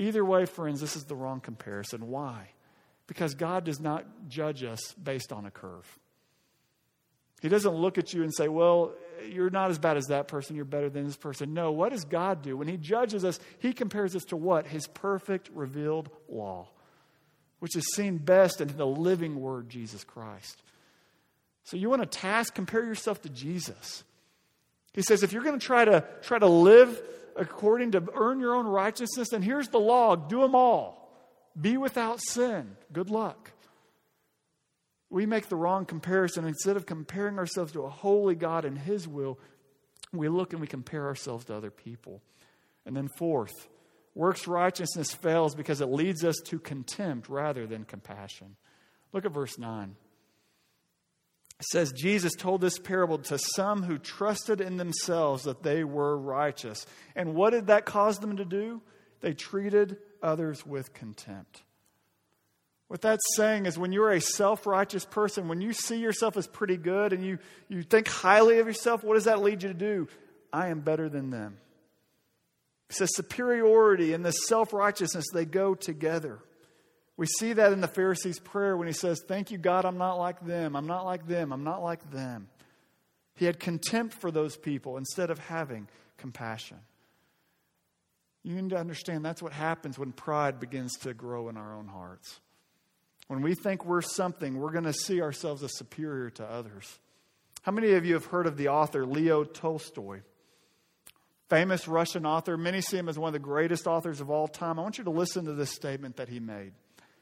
Either 0.00 0.24
way, 0.24 0.46
friends, 0.46 0.80
this 0.80 0.96
is 0.96 1.04
the 1.04 1.14
wrong 1.14 1.40
comparison. 1.40 2.08
Why? 2.08 2.48
Because 3.06 3.34
God 3.34 3.64
does 3.64 3.80
not 3.80 4.06
judge 4.28 4.64
us 4.64 4.94
based 4.94 5.30
on 5.30 5.44
a 5.44 5.50
curve. 5.50 5.98
He 7.42 7.50
doesn't 7.50 7.74
look 7.74 7.98
at 7.98 8.14
you 8.14 8.22
and 8.22 8.34
say, 8.34 8.48
well, 8.48 8.94
you're 9.28 9.50
not 9.50 9.70
as 9.70 9.78
bad 9.78 9.98
as 9.98 10.06
that 10.06 10.26
person, 10.26 10.56
you're 10.56 10.64
better 10.64 10.88
than 10.88 11.04
this 11.04 11.18
person. 11.18 11.52
No, 11.52 11.72
what 11.72 11.92
does 11.92 12.04
God 12.04 12.40
do? 12.40 12.56
When 12.56 12.66
He 12.66 12.78
judges 12.78 13.26
us, 13.26 13.38
He 13.58 13.74
compares 13.74 14.16
us 14.16 14.24
to 14.24 14.38
what? 14.38 14.66
His 14.66 14.86
perfect 14.86 15.50
revealed 15.52 16.08
law, 16.30 16.68
which 17.58 17.76
is 17.76 17.84
seen 17.94 18.16
best 18.16 18.62
in 18.62 18.74
the 18.74 18.86
living 18.86 19.38
Word, 19.38 19.68
Jesus 19.68 20.02
Christ. 20.02 20.62
So 21.64 21.76
you 21.76 21.90
want 21.90 22.00
a 22.00 22.06
task? 22.06 22.54
Compare 22.54 22.86
yourself 22.86 23.20
to 23.22 23.28
Jesus. 23.28 24.02
He 24.94 25.02
says, 25.02 25.22
if 25.22 25.34
you're 25.34 25.44
going 25.44 25.58
to 25.58 25.64
try 25.64 25.84
to 25.84 26.04
try 26.22 26.38
to 26.38 26.46
live 26.46 27.02
according 27.40 27.92
to 27.92 28.04
earn 28.14 28.38
your 28.38 28.54
own 28.54 28.66
righteousness, 28.66 29.32
And 29.32 29.42
here's 29.42 29.68
the 29.68 29.80
law 29.80 30.14
do 30.14 30.40
them 30.40 30.54
all. 30.54 31.10
Be 31.60 31.76
without 31.76 32.20
sin. 32.20 32.76
Good 32.92 33.10
luck. 33.10 33.50
We 35.08 35.26
make 35.26 35.48
the 35.48 35.56
wrong 35.56 35.86
comparison. 35.86 36.44
Instead 36.44 36.76
of 36.76 36.86
comparing 36.86 37.38
ourselves 37.38 37.72
to 37.72 37.82
a 37.82 37.90
holy 37.90 38.36
God 38.36 38.64
and 38.64 38.78
His 38.78 39.08
will, 39.08 39.38
we 40.12 40.28
look 40.28 40.52
and 40.52 40.60
we 40.60 40.68
compare 40.68 41.06
ourselves 41.06 41.46
to 41.46 41.56
other 41.56 41.70
people. 41.70 42.22
And 42.86 42.96
then, 42.96 43.08
fourth, 43.18 43.68
works 44.14 44.46
righteousness 44.46 45.12
fails 45.12 45.54
because 45.54 45.80
it 45.80 45.86
leads 45.86 46.24
us 46.24 46.36
to 46.46 46.58
contempt 46.58 47.28
rather 47.28 47.66
than 47.66 47.84
compassion. 47.84 48.56
Look 49.12 49.24
at 49.24 49.32
verse 49.32 49.58
9. 49.58 49.96
Says, 51.62 51.92
Jesus 51.92 52.32
told 52.34 52.62
this 52.62 52.78
parable 52.78 53.18
to 53.18 53.38
some 53.38 53.82
who 53.82 53.98
trusted 53.98 54.62
in 54.62 54.78
themselves 54.78 55.42
that 55.42 55.62
they 55.62 55.84
were 55.84 56.16
righteous. 56.16 56.86
And 57.14 57.34
what 57.34 57.50
did 57.50 57.66
that 57.66 57.84
cause 57.84 58.18
them 58.18 58.38
to 58.38 58.46
do? 58.46 58.80
They 59.20 59.34
treated 59.34 59.98
others 60.22 60.64
with 60.64 60.94
contempt. 60.94 61.62
What 62.88 63.02
that's 63.02 63.36
saying 63.36 63.66
is 63.66 63.78
when 63.78 63.92
you're 63.92 64.10
a 64.10 64.20
self 64.20 64.66
righteous 64.66 65.04
person, 65.04 65.48
when 65.48 65.60
you 65.60 65.72
see 65.72 65.98
yourself 65.98 66.36
as 66.36 66.46
pretty 66.46 66.76
good 66.76 67.12
and 67.12 67.24
you, 67.24 67.38
you 67.68 67.82
think 67.82 68.08
highly 68.08 68.58
of 68.58 68.66
yourself, 68.66 69.04
what 69.04 69.14
does 69.14 69.24
that 69.24 69.42
lead 69.42 69.62
you 69.62 69.68
to 69.68 69.74
do? 69.74 70.08
I 70.52 70.68
am 70.68 70.80
better 70.80 71.08
than 71.08 71.30
them. 71.30 71.58
It 72.88 72.96
says 72.96 73.14
superiority 73.14 74.12
and 74.12 74.24
this 74.24 74.48
self 74.48 74.72
righteousness, 74.72 75.26
they 75.32 75.44
go 75.44 75.74
together. 75.76 76.40
We 77.20 77.26
see 77.26 77.52
that 77.52 77.74
in 77.74 77.82
the 77.82 77.86
Pharisee's 77.86 78.38
prayer 78.38 78.78
when 78.78 78.86
he 78.86 78.94
says, 78.94 79.22
Thank 79.28 79.50
you, 79.50 79.58
God, 79.58 79.84
I'm 79.84 79.98
not 79.98 80.14
like 80.14 80.40
them. 80.40 80.74
I'm 80.74 80.86
not 80.86 81.04
like 81.04 81.26
them. 81.26 81.52
I'm 81.52 81.64
not 81.64 81.82
like 81.82 82.10
them. 82.10 82.48
He 83.34 83.44
had 83.44 83.60
contempt 83.60 84.14
for 84.14 84.30
those 84.30 84.56
people 84.56 84.96
instead 84.96 85.28
of 85.28 85.38
having 85.38 85.86
compassion. 86.16 86.78
You 88.42 88.54
need 88.54 88.70
to 88.70 88.78
understand 88.78 89.22
that's 89.22 89.42
what 89.42 89.52
happens 89.52 89.98
when 89.98 90.12
pride 90.12 90.60
begins 90.60 90.96
to 91.00 91.12
grow 91.12 91.50
in 91.50 91.58
our 91.58 91.76
own 91.76 91.88
hearts. 91.88 92.40
When 93.28 93.42
we 93.42 93.54
think 93.54 93.84
we're 93.84 94.00
something, 94.00 94.56
we're 94.56 94.72
going 94.72 94.84
to 94.84 94.94
see 94.94 95.20
ourselves 95.20 95.62
as 95.62 95.76
superior 95.76 96.30
to 96.30 96.46
others. 96.46 96.98
How 97.60 97.72
many 97.72 97.92
of 97.92 98.06
you 98.06 98.14
have 98.14 98.24
heard 98.24 98.46
of 98.46 98.56
the 98.56 98.68
author 98.68 99.04
Leo 99.04 99.44
Tolstoy? 99.44 100.22
Famous 101.50 101.86
Russian 101.86 102.24
author. 102.24 102.56
Many 102.56 102.80
see 102.80 102.96
him 102.96 103.10
as 103.10 103.18
one 103.18 103.28
of 103.28 103.34
the 103.34 103.40
greatest 103.40 103.86
authors 103.86 104.22
of 104.22 104.30
all 104.30 104.48
time. 104.48 104.78
I 104.78 104.82
want 104.82 104.96
you 104.96 105.04
to 105.04 105.10
listen 105.10 105.44
to 105.44 105.52
this 105.52 105.70
statement 105.70 106.16
that 106.16 106.30
he 106.30 106.40
made. 106.40 106.72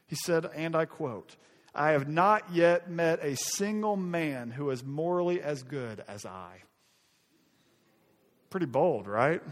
He 0.08 0.16
said, 0.16 0.46
and 0.54 0.74
I 0.74 0.86
quote, 0.86 1.36
I 1.74 1.90
have 1.90 2.08
not 2.08 2.52
yet 2.52 2.90
met 2.90 3.22
a 3.22 3.36
single 3.36 3.96
man 3.96 4.50
who 4.50 4.70
is 4.70 4.82
morally 4.82 5.40
as 5.40 5.62
good 5.62 6.02
as 6.08 6.26
I. 6.26 6.62
Pretty 8.50 8.66
bold, 8.66 9.06
right? 9.06 9.42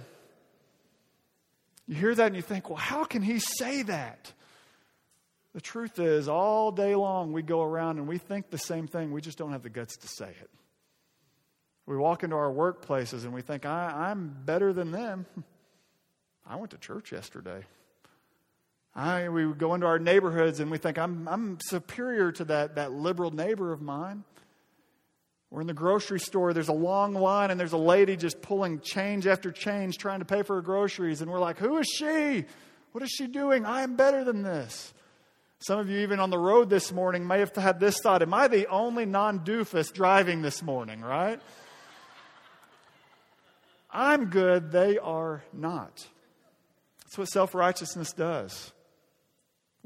You 1.87 1.95
hear 1.95 2.15
that 2.15 2.27
and 2.27 2.37
you 2.37 2.43
think, 2.43 2.69
well, 2.69 2.79
how 2.79 3.05
can 3.05 3.23
he 3.23 3.39
say 3.39 3.83
that? 3.83 4.33
The 5.53 5.61
truth 5.61 5.99
is, 5.99 6.29
all 6.29 6.73
day 6.73 6.95
long 6.95 7.33
we 7.33 7.43
go 7.43 7.63
around 7.63 7.99
and 7.99 8.09
we 8.09 8.19
think 8.19 8.51
the 8.51 8.59
same 8.59 8.89
thing, 8.89 9.13
we 9.13 9.21
just 9.21 9.39
don't 9.39 9.53
have 9.53 9.63
the 9.63 9.71
guts 9.71 9.97
to 9.99 10.09
say 10.09 10.29
it. 10.29 10.51
We 11.87 11.97
walk 11.97 12.25
into 12.25 12.35
our 12.35 12.51
workplaces 12.51 13.25
and 13.25 13.33
we 13.33 13.43
think, 13.43 13.65
I, 13.65 14.11
am 14.11 14.37
better 14.45 14.73
than 14.73 14.91
them. 14.91 15.27
I 16.47 16.57
went 16.57 16.73
to 16.73 16.79
church 16.79 17.13
yesterday. 17.13 17.65
I, 18.97 19.29
we 19.29 19.53
go 19.53 19.75
into 19.75 19.87
our 19.87 19.99
neighborhoods 19.99 20.59
and 20.59 20.71
we 20.71 20.79
think, 20.79 20.99
I'm, 20.99 21.29
I'm 21.29 21.59
superior 21.61 22.33
to 22.33 22.45
that, 22.47 22.77
that 22.77 22.93
liberal 22.93 23.31
neighbor 23.31 23.71
of 23.73 23.83
mine. 23.83 24.25
We're 25.51 25.61
in 25.61 25.67
the 25.67 25.75
grocery 25.75 26.19
store, 26.19 26.55
there's 26.55 26.69
a 26.69 26.73
long 26.73 27.15
line, 27.15 27.51
and 27.51 27.61
there's 27.61 27.75
a 27.75 27.79
lady 27.79 28.17
just 28.17 28.41
pulling 28.41 28.81
change 28.81 29.27
after 29.27 29.53
change 29.53 29.99
trying 29.99 30.21
to 30.21 30.25
pay 30.25 30.43
for 30.43 30.57
her 30.57 30.63
groceries. 30.63 31.21
And 31.21 31.31
we're 31.31 31.39
like, 31.39 31.59
Who 31.59 31.77
is 31.77 31.87
she? 31.87 32.47
What 32.93 33.05
is 33.05 33.11
she 33.11 33.27
doing? 33.27 33.67
I 33.67 33.83
am 33.83 33.97
better 33.97 34.25
than 34.25 34.43
this. 34.43 34.95
Some 35.59 35.79
of 35.79 35.89
you, 35.89 35.99
even 36.01 36.19
on 36.19 36.31
the 36.31 36.39
road 36.39 36.69
this 36.69 36.91
morning, 36.91 37.27
may 37.27 37.39
have 37.41 37.55
had 37.55 37.79
this 37.79 38.01
thought 38.01 38.23
Am 38.23 38.35
I 38.35 38.49
the 38.49 38.67
only 38.69 39.05
non 39.05 39.41
doofus 39.41 39.93
driving 39.93 40.43
this 40.43 40.63
morning, 40.63 41.03
right? 41.03 41.41
I'm 43.91 44.27
good, 44.27 44.73
they 44.73 44.99
are 44.99 45.45
not. 45.53 46.07
That's 47.05 47.19
what 47.19 47.29
self 47.29 47.55
righteousness 47.55 48.13
does. 48.13 48.73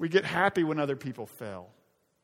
We 0.01 0.09
get 0.09 0.25
happy 0.25 0.65
when 0.65 0.81
other 0.81 0.97
people 0.97 1.27
fail. 1.27 1.69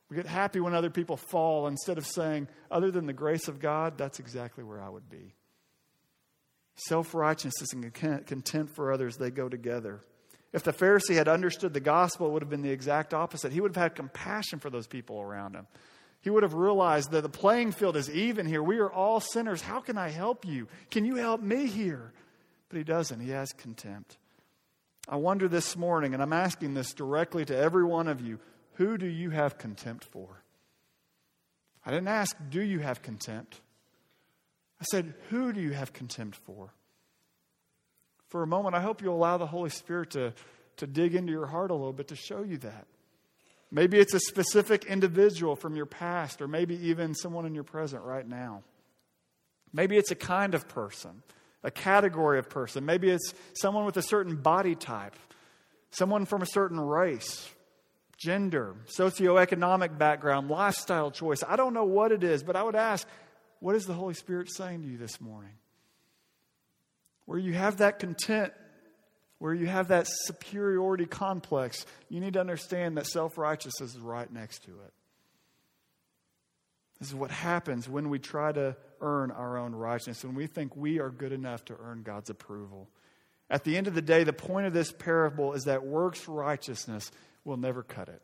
We 0.09 0.17
get 0.17 0.27
happy 0.27 0.61
when 0.61 0.75
other 0.75 0.89
people 0.89 1.19
fall 1.19 1.67
instead 1.67 1.99
of 1.99 2.07
saying, 2.07 2.49
other 2.71 2.91
than 2.91 3.05
the 3.05 3.13
grace 3.13 3.49
of 3.49 3.61
God, 3.61 3.99
that's 3.99 4.19
exactly 4.19 4.65
where 4.65 4.81
I 4.81 4.89
would 4.89 5.11
be. 5.11 5.35
Self 6.77 7.15
righteousness 7.15 7.75
and 7.75 7.93
contempt 7.93 8.75
for 8.75 8.93
others, 8.93 9.19
they 9.19 9.31
go 9.31 9.51
together. 9.51 10.01
If 10.55 10.63
the 10.63 10.73
Pharisee 10.73 11.17
had 11.17 11.29
understood 11.29 11.75
the 11.75 11.81
gospel, 11.81 12.29
it 12.29 12.31
would 12.31 12.41
have 12.41 12.49
been 12.49 12.63
the 12.63 12.71
exact 12.71 13.13
opposite. 13.13 13.53
He 13.53 13.61
would 13.61 13.77
have 13.77 13.83
had 13.83 13.95
compassion 13.95 14.59
for 14.59 14.71
those 14.71 14.87
people 14.87 15.21
around 15.21 15.55
him. 15.55 15.67
He 16.23 16.31
would 16.31 16.45
have 16.45 16.55
realized 16.55 17.11
that 17.11 17.23
the 17.23 17.29
playing 17.29 17.73
field 17.73 17.95
is 17.95 18.11
even 18.11 18.47
here. 18.47 18.63
We 18.63 18.79
are 18.79 18.91
all 18.91 19.21
sinners. 19.21 19.61
How 19.61 19.81
can 19.81 19.99
I 19.99 20.09
help 20.09 20.47
you? 20.47 20.67
Can 20.91 21.05
you 21.05 21.17
help 21.17 21.43
me 21.43 21.67
here? 21.67 22.15
But 22.71 22.79
he 22.79 22.85
doesn't. 22.85 23.21
He 23.21 23.31
has 23.31 23.53
contempt. 23.53 24.17
I 25.09 25.17
wonder 25.17 25.49
this 25.49 25.77
morning, 25.77 26.15
and 26.15 26.23
I'm 26.23 26.33
asking 26.33 26.75
this 26.75 26.93
directly 26.93 27.45
to 27.45 27.57
every 27.57 27.85
one 27.85 28.09
of 28.09 28.21
you 28.21 28.39
who 28.75 28.99
do 28.99 29.07
you 29.07 29.31
have 29.31 29.59
contempt 29.59 30.05
for? 30.05 30.43
I 31.85 31.91
didn't 31.91 32.09
ask, 32.09 32.37
do 32.51 32.61
you 32.61 32.81
have 32.81 33.03
contempt? 33.03 33.61
I 34.81 34.85
said, 34.91 35.15
who 35.31 35.53
do 35.53 35.61
you 35.61 35.73
have 35.73 35.93
contempt 35.93 36.37
for? 36.45 36.73
for 38.29 38.43
a 38.43 38.47
moment, 38.47 38.75
I 38.75 38.81
hope 38.81 39.03
you'll 39.03 39.17
allow 39.17 39.39
the 39.39 39.47
Holy 39.47 39.71
Spirit 39.71 40.11
to, 40.11 40.35
to 40.79 40.87
dig 40.87 41.15
into 41.15 41.33
your 41.33 41.47
heart 41.47 41.71
a 41.71 41.75
little 41.75 41.93
bit 41.93 42.09
to 42.09 42.17
show 42.17 42.43
you 42.43 42.59
that. 42.59 42.87
Maybe 43.71 43.99
it's 43.99 44.15
a 44.15 44.21
specific 44.21 44.85
individual 44.85 45.57
from 45.57 45.77
your 45.77 45.87
past, 45.87 46.43
or 46.43 46.49
maybe 46.49 46.77
even 46.89 47.15
someone 47.15 47.47
in 47.47 47.55
your 47.55 47.65
present 47.65 48.03
right 48.03 48.27
now. 48.27 48.63
Maybe 49.73 49.97
it's 49.97 50.11
a 50.11 50.17
kind 50.17 50.55
of 50.55 50.69
person, 50.69 51.23
a 51.63 51.71
category 51.71 52.39
of 52.39 52.49
person. 52.49 52.85
Maybe 52.85 53.11
it's 53.11 53.35
someone 53.55 53.85
with 53.85 53.97
a 53.97 54.03
certain 54.03 54.37
body 54.37 54.75
type, 54.75 55.17
someone 55.91 56.27
from 56.27 56.43
a 56.43 56.47
certain 56.47 56.81
race, 56.81 57.51
gender, 58.17 58.77
socioeconomic 58.87 59.99
background, 59.99 60.49
lifestyle 60.49 61.11
choice. 61.11 61.43
I 61.47 61.57
don't 61.57 61.75
know 61.75 61.85
what 61.85 62.13
it 62.13 62.23
is, 62.23 62.43
but 62.43 62.57
I 62.57 62.63
would 62.63 62.77
ask, 62.77 63.07
what 63.61 63.75
is 63.75 63.85
the 63.85 63.95
Holy 63.95 64.15
Spirit 64.15 64.51
saying 64.51 64.83
to 64.83 64.89
you 64.89 64.99
this 64.99 65.21
morning? 65.21 65.53
Where 67.25 67.39
you 67.39 67.55
have 67.55 67.79
that 67.79 67.99
content, 67.99 68.53
where 69.39 69.53
you 69.53 69.67
have 69.67 69.89
that 69.89 70.07
superiority 70.09 71.07
complex, 71.07 71.85
you 72.09 72.21
need 72.21 72.35
to 72.35 72.41
understand 72.41 72.97
that 72.97 73.07
self 73.07 73.37
righteousness 73.37 73.95
is 73.95 74.01
right 74.01 74.33
next 74.33 74.65
to 74.65 74.71
it. 74.71 74.93
This 77.01 77.09
is 77.09 77.15
what 77.15 77.31
happens 77.31 77.89
when 77.89 78.09
we 78.09 78.19
try 78.19 78.53
to 78.53 78.77
earn 79.01 79.31
our 79.31 79.59
own 79.59 79.75
righteousness, 79.75 80.25
when 80.25 80.35
we 80.35 80.47
think 80.47 80.77
we 80.77 80.99
are 81.01 81.11
good 81.11 81.33
enough 81.33 81.65
to 81.67 81.77
earn 81.79 82.03
God's 82.03 82.31
approval. 82.31 82.89
At 83.49 83.65
the 83.65 83.77
end 83.77 83.87
of 83.87 83.95
the 83.95 84.03
day, 84.03 84.25
the 84.25 84.33
point 84.33 84.67
of 84.67 84.73
this 84.73 84.93
parable 84.93 85.53
is 85.53 85.65
that 85.65 85.85
works 85.85 86.27
righteousness 86.27 87.11
will 87.45 87.57
never 87.57 87.83
cut 87.83 88.09
it. 88.09 88.23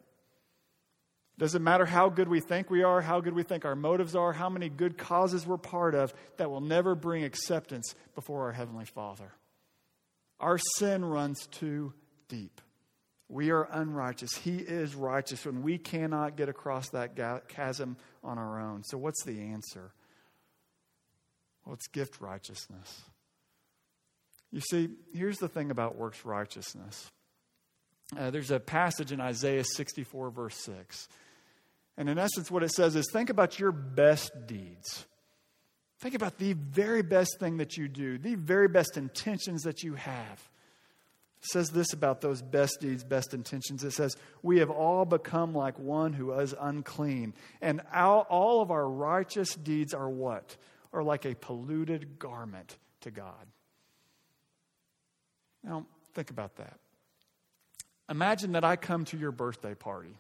Doesn't 1.39 1.65
matter 1.65 1.87
how 1.87 2.09
good 2.09 2.29
we 2.29 2.41
think 2.41 2.71
we 2.71 2.83
are, 2.83 3.01
how 3.01 3.21
good 3.21 3.35
we 3.35 3.43
think 3.43 3.65
our 3.65 3.75
motives 3.75 4.15
are, 4.15 4.33
how 4.33 4.51
many 4.51 4.69
good 4.69 4.99
causes 4.99 5.47
we're 5.47 5.57
part 5.57 5.95
of, 5.95 6.13
that 6.37 6.51
will 6.51 6.61
never 6.61 6.95
bring 6.95 7.25
acceptance 7.25 7.95
before 8.15 8.43
our 8.43 8.53
Heavenly 8.53 8.85
Father. 8.85 9.33
Our 10.39 10.59
sin 10.77 11.05
runs 11.05 11.47
too 11.47 11.95
deep. 12.29 12.61
We 13.29 13.51
are 13.51 13.67
unrighteous. 13.71 14.35
He 14.37 14.57
is 14.57 14.95
righteous, 14.95 15.47
and 15.47 15.63
we 15.63 15.79
cannot 15.79 16.37
get 16.37 16.51
across 16.51 16.91
that 16.91 17.49
chasm 17.49 17.97
on 18.23 18.39
our 18.39 18.61
own. 18.61 18.83
So, 18.85 18.99
what's 18.99 19.25
the 19.25 19.41
answer? 19.41 19.95
Well, 21.65 21.75
it's 21.75 21.87
gift 21.89 22.21
righteousness. 22.21 23.03
You 24.51 24.61
see, 24.61 24.91
here's 25.15 25.39
the 25.39 25.49
thing 25.49 25.71
about 25.71 25.97
works 25.97 26.25
righteousness. 26.25 27.11
Uh, 28.17 28.31
there's 28.31 28.51
a 28.51 28.61
passage 28.61 29.13
in 29.13 29.21
Isaiah 29.21 29.65
64, 29.65 30.31
verse 30.31 30.57
6. 30.57 31.09
And 31.97 32.09
in 32.09 32.19
essence, 32.19 32.51
what 32.51 32.63
it 32.63 32.71
says 32.71 32.97
is 32.97 33.07
think 33.13 33.31
about 33.31 33.59
your 33.59 33.73
best 33.73 34.31
deeds. 34.47 35.07
Think 36.01 36.15
about 36.15 36.39
the 36.39 36.55
very 36.55 37.03
best 37.03 37.39
thing 37.39 37.59
that 37.59 37.77
you 37.77 37.89
do, 37.89 38.19
the 38.19 38.35
very 38.35 38.69
best 38.69 38.97
intentions 38.97 39.63
that 39.63 39.83
you 39.83 39.95
have. 39.95 40.51
It 41.43 41.49
says 41.49 41.71
this 41.71 41.93
about 41.93 42.21
those 42.21 42.43
best 42.43 42.79
deeds, 42.81 43.05
best 43.05 43.35
intentions. 43.35 43.85
It 43.85 43.93
says, 43.93 44.17
We 44.43 44.59
have 44.59 44.71
all 44.71 45.05
become 45.05 45.55
like 45.55 45.79
one 45.79 46.13
who 46.13 46.33
is 46.33 46.55
unclean. 46.61 47.35
And 47.61 47.81
all, 47.95 48.27
all 48.29 48.63
of 48.63 48.71
our 48.71 48.89
righteous 48.89 49.55
deeds 49.55 49.95
are 49.95 50.09
what? 50.09 50.57
Are 50.93 51.03
like 51.03 51.25
a 51.25 51.35
polluted 51.35 52.19
garment 52.19 52.77
to 53.01 53.11
God. 53.11 53.47
Now, 55.65 55.87
think 56.15 56.31
about 56.31 56.57
that. 56.57 56.79
Imagine 58.11 58.53
that 58.53 58.65
I 58.65 58.77
come 58.77 59.07
to 59.07 59.17
your 59.17 59.33
birthday 59.33 59.75
party. 59.75 60.15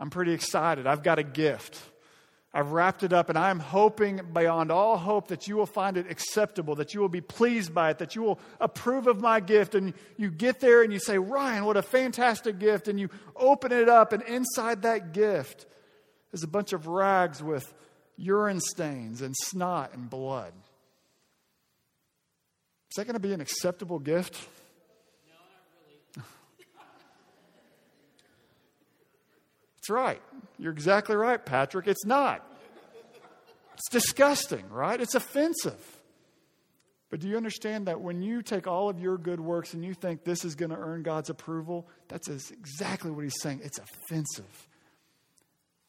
I'm 0.00 0.10
pretty 0.10 0.32
excited. 0.32 0.86
I've 0.86 1.02
got 1.02 1.18
a 1.18 1.22
gift. 1.22 1.80
I've 2.52 2.72
wrapped 2.72 3.02
it 3.02 3.12
up, 3.12 3.28
and 3.28 3.38
I'm 3.38 3.60
hoping 3.60 4.20
beyond 4.32 4.72
all 4.72 4.96
hope 4.96 5.28
that 5.28 5.46
you 5.46 5.56
will 5.56 5.66
find 5.66 5.96
it 5.96 6.10
acceptable, 6.10 6.74
that 6.76 6.94
you 6.94 7.00
will 7.00 7.08
be 7.08 7.20
pleased 7.20 7.74
by 7.74 7.90
it, 7.90 7.98
that 7.98 8.16
you 8.16 8.22
will 8.22 8.40
approve 8.58 9.06
of 9.06 9.20
my 9.20 9.38
gift. 9.38 9.74
And 9.74 9.92
you 10.16 10.30
get 10.30 10.58
there 10.58 10.82
and 10.82 10.92
you 10.92 10.98
say, 10.98 11.18
Ryan, 11.18 11.66
what 11.66 11.76
a 11.76 11.82
fantastic 11.82 12.58
gift. 12.58 12.88
And 12.88 12.98
you 12.98 13.10
open 13.36 13.70
it 13.70 13.88
up, 13.88 14.12
and 14.12 14.22
inside 14.22 14.82
that 14.82 15.12
gift 15.12 15.66
is 16.32 16.42
a 16.42 16.48
bunch 16.48 16.72
of 16.72 16.86
rags 16.86 17.42
with 17.42 17.72
urine 18.18 18.60
stains 18.60 19.22
and 19.22 19.34
snot 19.46 19.94
and 19.94 20.10
blood. 20.10 20.52
Is 22.90 22.96
that 22.96 23.04
going 23.04 23.14
to 23.14 23.20
be 23.20 23.32
an 23.32 23.40
acceptable 23.40 23.98
gift? 23.98 24.34
No, 25.26 25.34
not 25.34 25.62
really. 26.16 26.24
That's 29.76 29.90
right. 29.90 30.20
You're 30.58 30.72
exactly 30.72 31.16
right, 31.16 31.42
Patrick. 31.44 31.86
It's 31.86 32.04
not. 32.04 32.44
It's 33.74 33.88
disgusting, 33.90 34.68
right? 34.70 35.00
It's 35.00 35.14
offensive. 35.14 35.80
But 37.10 37.20
do 37.20 37.28
you 37.28 37.36
understand 37.36 37.86
that 37.86 38.00
when 38.00 38.20
you 38.20 38.42
take 38.42 38.66
all 38.66 38.88
of 38.90 39.00
your 39.00 39.16
good 39.16 39.40
works 39.40 39.72
and 39.72 39.84
you 39.84 39.94
think 39.94 40.24
this 40.24 40.44
is 40.44 40.56
going 40.56 40.70
to 40.70 40.76
earn 40.76 41.02
God's 41.02 41.30
approval, 41.30 41.88
that's 42.08 42.28
exactly 42.28 43.10
what 43.10 43.22
he's 43.22 43.40
saying. 43.40 43.60
It's 43.62 43.78
offensive. 43.78 44.67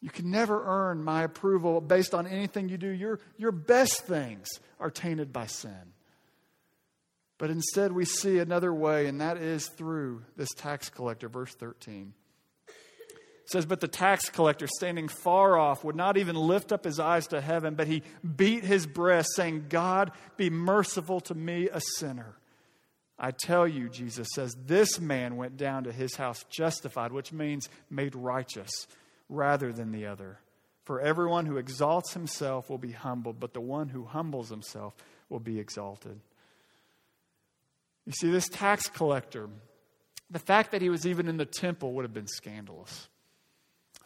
You 0.00 0.10
can 0.10 0.30
never 0.30 0.62
earn 0.64 1.02
my 1.02 1.24
approval 1.24 1.80
based 1.80 2.14
on 2.14 2.26
anything 2.26 2.68
you 2.68 2.78
do. 2.78 2.88
Your, 2.88 3.20
your 3.36 3.52
best 3.52 4.06
things 4.06 4.48
are 4.78 4.90
tainted 4.90 5.32
by 5.32 5.46
sin. 5.46 5.92
But 7.36 7.50
instead, 7.50 7.92
we 7.92 8.04
see 8.04 8.38
another 8.38 8.72
way, 8.72 9.06
and 9.06 9.20
that 9.20 9.36
is 9.36 9.66
through 9.66 10.22
this 10.36 10.50
tax 10.56 10.90
collector, 10.90 11.28
verse 11.28 11.54
13 11.54 12.14
says, 13.50 13.66
But 13.66 13.80
the 13.80 13.88
tax 13.88 14.30
collector, 14.30 14.66
standing 14.66 15.08
far 15.08 15.58
off, 15.58 15.84
would 15.84 15.96
not 15.96 16.16
even 16.16 16.36
lift 16.36 16.72
up 16.72 16.84
his 16.84 17.00
eyes 17.00 17.26
to 17.28 17.40
heaven, 17.40 17.74
but 17.74 17.86
he 17.86 18.02
beat 18.36 18.64
his 18.64 18.86
breast, 18.86 19.30
saying, 19.34 19.66
God, 19.68 20.12
be 20.36 20.50
merciful 20.50 21.20
to 21.22 21.34
me, 21.34 21.68
a 21.68 21.80
sinner. 21.98 22.36
I 23.18 23.32
tell 23.32 23.68
you, 23.68 23.88
Jesus 23.88 24.28
says, 24.34 24.54
this 24.64 24.98
man 24.98 25.36
went 25.36 25.56
down 25.56 25.84
to 25.84 25.92
his 25.92 26.14
house 26.14 26.44
justified, 26.48 27.12
which 27.12 27.32
means 27.32 27.68
made 27.90 28.14
righteous, 28.14 28.70
rather 29.30 29.72
than 29.72 29.92
the 29.92 30.06
other. 30.06 30.38
For 30.84 31.00
everyone 31.00 31.46
who 31.46 31.56
exalts 31.56 32.12
himself 32.12 32.68
will 32.68 32.78
be 32.78 32.92
humbled, 32.92 33.38
but 33.38 33.54
the 33.54 33.60
one 33.60 33.88
who 33.88 34.04
humbles 34.04 34.50
himself 34.50 34.94
will 35.28 35.40
be 35.40 35.58
exalted. 35.58 36.20
You 38.06 38.12
see, 38.12 38.30
this 38.30 38.48
tax 38.48 38.88
collector, 38.88 39.48
the 40.30 40.38
fact 40.38 40.72
that 40.72 40.82
he 40.82 40.90
was 40.90 41.06
even 41.06 41.28
in 41.28 41.36
the 41.36 41.44
temple 41.44 41.92
would 41.92 42.04
have 42.04 42.12
been 42.12 42.26
scandalous. 42.26 43.08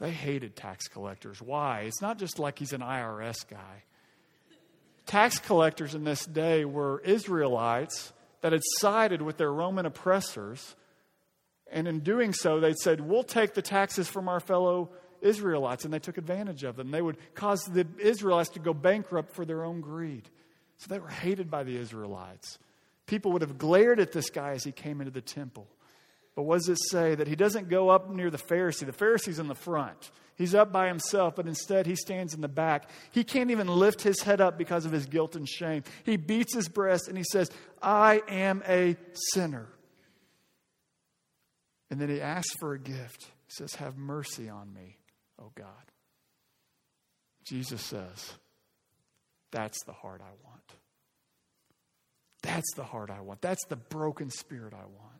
They 0.01 0.11
hated 0.11 0.57
tax 0.57 0.89
collectors. 0.89 1.41
Why? 1.41 1.83
It's 1.83 2.03
not 2.03 2.19
just 2.19 2.39
like 2.39 2.59
he's 2.59 2.73
an 2.73 2.81
IRS 2.83 3.49
guy. 3.49 3.85
Tax 5.07 5.39
collectors 5.39 5.95
in 5.95 6.05
this 6.05 6.27
day 6.27 6.65
were 6.65 7.01
Israelites 7.05 8.13
that 8.41 8.53
had 8.53 8.63
sided 8.79 9.23
with 9.23 9.37
their 9.37 9.53
Roman 9.53 9.87
oppressors. 9.87 10.75
And 11.71 11.87
in 11.87 12.01
doing 12.01 12.33
so, 12.33 12.61
they 12.61 12.75
said, 12.75 13.01
We'll 13.01 13.23
take 13.23 13.55
the 13.55 13.63
taxes 13.63 14.09
from 14.09 14.29
our 14.29 14.41
fellow 14.41 14.91
Israelites. 15.25 15.85
And 15.85 15.93
they 15.93 15.99
took 15.99 16.19
advantage 16.19 16.63
of 16.65 16.77
them. 16.77 16.91
They 16.91 17.03
would 17.03 17.17
cause 17.35 17.65
the 17.65 17.87
Israelites 17.99 18.51
to 18.51 18.61
go 18.61 18.75
bankrupt 18.75 19.35
for 19.35 19.45
their 19.45 19.65
own 19.65 19.81
greed. 19.81 20.29
So 20.79 20.87
they 20.89 20.99
were 20.99 21.09
hated 21.09 21.51
by 21.51 21.65
the 21.65 21.77
Israelites. 21.77 22.59
People 23.07 23.33
would 23.33 23.43
have 23.43 23.59
glared 23.59 24.01
at 24.01 24.13
this 24.13 24.31
guy 24.31 24.53
as 24.53 24.65
he 24.65 24.73
came 24.73 25.01
into 25.01 25.11
the 25.11 25.21
temple. 25.21 25.67
But 26.35 26.43
what 26.43 26.57
does 26.59 26.69
it 26.69 26.79
say? 26.91 27.15
That 27.15 27.29
he 27.29 27.37
doesn't 27.37 27.69
go 27.69 27.91
up 27.91 28.11
near 28.11 28.31
the 28.31 28.39
Pharisee. 28.39 28.87
The 28.87 28.93
Pharisee's 28.93 29.39
in 29.39 29.47
the 29.47 29.55
front. 29.55 30.11
He's 30.37 30.55
up 30.55 30.73
by 30.73 30.89
himself, 30.89 31.37
but 31.37 31.47
instead 31.47 31.87
he 31.87 31.95
stands 31.95 32.35
in 32.35 32.41
the 32.41 32.49
back. 32.49 32.91
He 33.13 33.23
can't 33.23 33.53
even 33.53 33.69
lift 33.69 34.03
his 34.03 34.21
head 34.23 34.41
up 34.41 34.59
because 34.59 34.85
of 34.85 34.91
his 34.91 35.07
guilt 35.07 35.37
and 35.37 35.49
shame. 35.49 35.85
He 36.03 36.17
beats 36.17 36.53
his 36.53 36.69
breast 36.69 37.07
and 37.07 37.17
he 37.17 37.25
says, 37.31 37.51
I 37.81 38.21
am 38.29 38.63
a 38.67 38.97
sinner. 39.33 39.69
And 41.89 42.01
then 42.01 42.09
he 42.09 42.21
asks 42.21 42.53
for 42.59 42.75
a 42.75 42.79
gift. 42.79 43.23
He 43.23 43.53
says, 43.53 43.77
Have 43.77 43.97
mercy 43.97 44.49
on 44.49 44.73
me, 44.73 44.99
O 45.45 45.51
God. 45.55 45.67
Jesus 47.45 47.83
says, 47.83 48.33
That's 49.53 49.83
the 49.85 49.93
heart 49.93 50.21
I 50.23 50.33
want. 50.45 50.63
That's 52.43 52.75
the 52.75 52.85
heart 52.85 53.11
I 53.11 53.21
want. 53.21 53.41
That's 53.41 53.65
the 53.67 53.77
broken 53.77 54.31
spirit 54.31 54.75
I 54.75 54.85
want. 54.85 55.15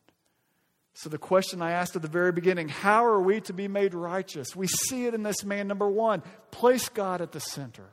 So, 0.95 1.09
the 1.09 1.19
question 1.19 1.61
I 1.61 1.73
asked 1.73 1.97
at 1.97 2.03
the 2.03 2.09
very 2.09 2.33
beginning 2.33 2.69
how 2.69 3.05
are 3.05 3.21
we 3.21 3.41
to 3.43 3.53
be 3.53 3.67
made 3.67 3.95
righteous? 3.95 4.55
We 4.55 4.69
see 4.69 5.07
it 5.07 5.15
in 5.15 5.23
this 5.23 5.45
man. 5.45 5.67
Number 5.67 5.89
one, 5.89 6.23
place 6.51 6.89
God 6.89 7.21
at 7.21 7.33
the 7.33 7.41
center. 7.41 7.89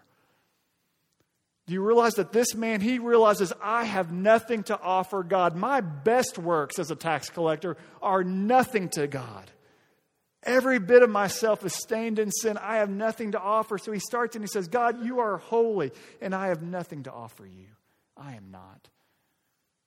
Do 1.67 1.73
you 1.73 1.81
realize 1.81 2.13
that 2.15 2.31
this 2.31 2.53
man, 2.55 2.81
he 2.81 2.99
realizes, 2.99 3.53
I 3.61 3.85
have 3.85 4.11
nothing 4.11 4.63
to 4.63 4.79
offer 4.79 5.23
God. 5.23 5.55
My 5.55 5.81
best 5.81 6.37
works 6.37 6.79
as 6.79 6.91
a 6.91 6.95
tax 6.95 7.29
collector 7.29 7.77
are 8.01 8.23
nothing 8.23 8.89
to 8.89 9.07
God. 9.07 9.49
Every 10.43 10.79
bit 10.79 11.03
of 11.03 11.09
myself 11.09 11.63
is 11.65 11.73
stained 11.73 12.17
in 12.17 12.31
sin. 12.31 12.57
I 12.57 12.77
have 12.77 12.89
nothing 12.89 13.33
to 13.33 13.39
offer. 13.39 13.77
So 13.77 13.91
he 13.91 13.99
starts 13.99 14.35
and 14.35 14.43
he 14.43 14.47
says, 14.47 14.67
God, 14.67 15.05
you 15.05 15.19
are 15.19 15.37
holy, 15.37 15.91
and 16.19 16.33
I 16.33 16.47
have 16.47 16.63
nothing 16.63 17.03
to 17.03 17.11
offer 17.11 17.45
you. 17.45 17.67
I 18.17 18.33
am 18.33 18.49
not. 18.49 18.89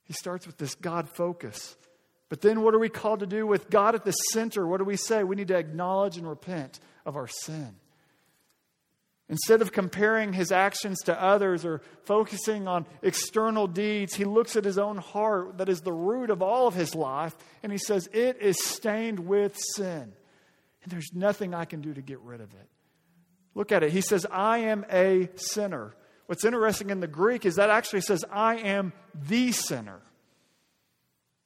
He 0.05 0.13
starts 0.13 0.47
with 0.47 0.57
this 0.57 0.75
God 0.75 1.09
focus. 1.09 1.77
But 2.29 2.41
then 2.41 2.63
what 2.63 2.75
are 2.75 2.79
we 2.79 2.89
called 2.89 3.21
to 3.21 3.27
do 3.27 3.47
with 3.47 3.69
God 3.69 3.95
at 3.95 4.05
the 4.05 4.13
center? 4.13 4.67
What 4.67 4.79
do 4.79 4.85
we 4.85 4.97
say? 4.97 5.25
We 5.25 5.37
need 5.37 5.49
to 5.49 5.57
acknowledge 5.57 6.17
and 6.17 6.29
repent 6.29 6.79
of 7.05 7.17
our 7.17 7.29
sin. 7.29 7.75
Instead 9.29 9.63
of 9.63 9.73
comparing 9.73 10.35
his 10.35 10.53
actions 10.53 11.01
to 11.05 11.23
others 11.23 11.65
or 11.65 11.81
focusing 12.05 12.69
on 12.69 12.87
external 13.03 13.67
deeds, 13.67 14.15
he 14.15 14.25
looks 14.25 14.55
at 14.55 14.65
his 14.65 14.79
own 14.79 14.99
heart 14.99 15.59
that 15.59 15.69
is 15.69 15.81
the 15.81 15.93
root 15.93 16.29
of 16.29 16.43
all 16.43 16.67
of 16.67 16.75
his 16.75 16.95
life 16.95 17.35
and 17.63 17.73
he 17.73 17.79
says, 17.79 18.07
It 18.13 18.43
is 18.43 18.63
stained 18.63 19.21
with 19.21 19.57
sin. 19.77 20.13
And 20.85 20.93
there's 20.93 21.11
nothing 21.15 21.55
I 21.55 21.65
can 21.65 21.81
do 21.81 21.93
to 21.93 22.03
get 22.03 22.21
rid 22.21 22.41
of 22.41 22.53
it. 22.53 22.69
Look 23.55 23.73
at 23.73 23.83
it. 23.83 23.91
He 23.91 24.03
says, 24.03 24.27
I 24.31 24.59
am 24.59 24.85
a 24.93 25.31
sinner. 25.37 25.95
What's 26.27 26.45
interesting 26.45 26.91
in 26.91 27.01
the 27.01 27.07
Greek 27.07 27.45
is 27.47 27.57
that 27.57 27.71
actually 27.71 28.03
says, 28.03 28.25
I 28.31 28.57
am 28.57 28.93
the 29.15 29.53
sinner. 29.53 30.01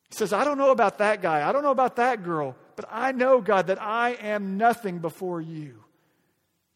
He 0.08 0.16
says, 0.16 0.32
I 0.32 0.44
don't 0.44 0.58
know 0.58 0.70
about 0.70 0.98
that 0.98 1.22
guy. 1.22 1.48
I 1.48 1.52
don't 1.52 1.62
know 1.62 1.70
about 1.70 1.96
that 1.96 2.22
girl, 2.22 2.56
but 2.76 2.86
I 2.90 3.12
know, 3.12 3.40
God, 3.40 3.66
that 3.66 3.80
I 3.80 4.10
am 4.10 4.56
nothing 4.56 4.98
before 4.98 5.40
you. 5.40 5.84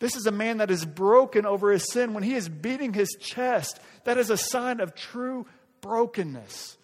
This 0.00 0.16
is 0.16 0.26
a 0.26 0.32
man 0.32 0.58
that 0.58 0.70
is 0.70 0.84
broken 0.84 1.46
over 1.46 1.70
his 1.70 1.90
sin. 1.90 2.12
When 2.12 2.24
he 2.24 2.34
is 2.34 2.48
beating 2.48 2.92
his 2.92 3.16
chest, 3.20 3.80
that 4.04 4.18
is 4.18 4.30
a 4.30 4.36
sign 4.36 4.80
of 4.80 4.94
true 4.94 5.46
brokenness. 5.80 6.76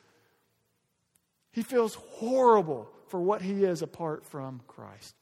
He 1.53 1.63
feels 1.63 1.95
horrible 1.95 2.89
for 3.09 3.21
what 3.21 3.43
he 3.43 3.65
is 3.65 3.83
apart 3.83 4.25
from 4.25 4.61
Christ. 4.69 5.15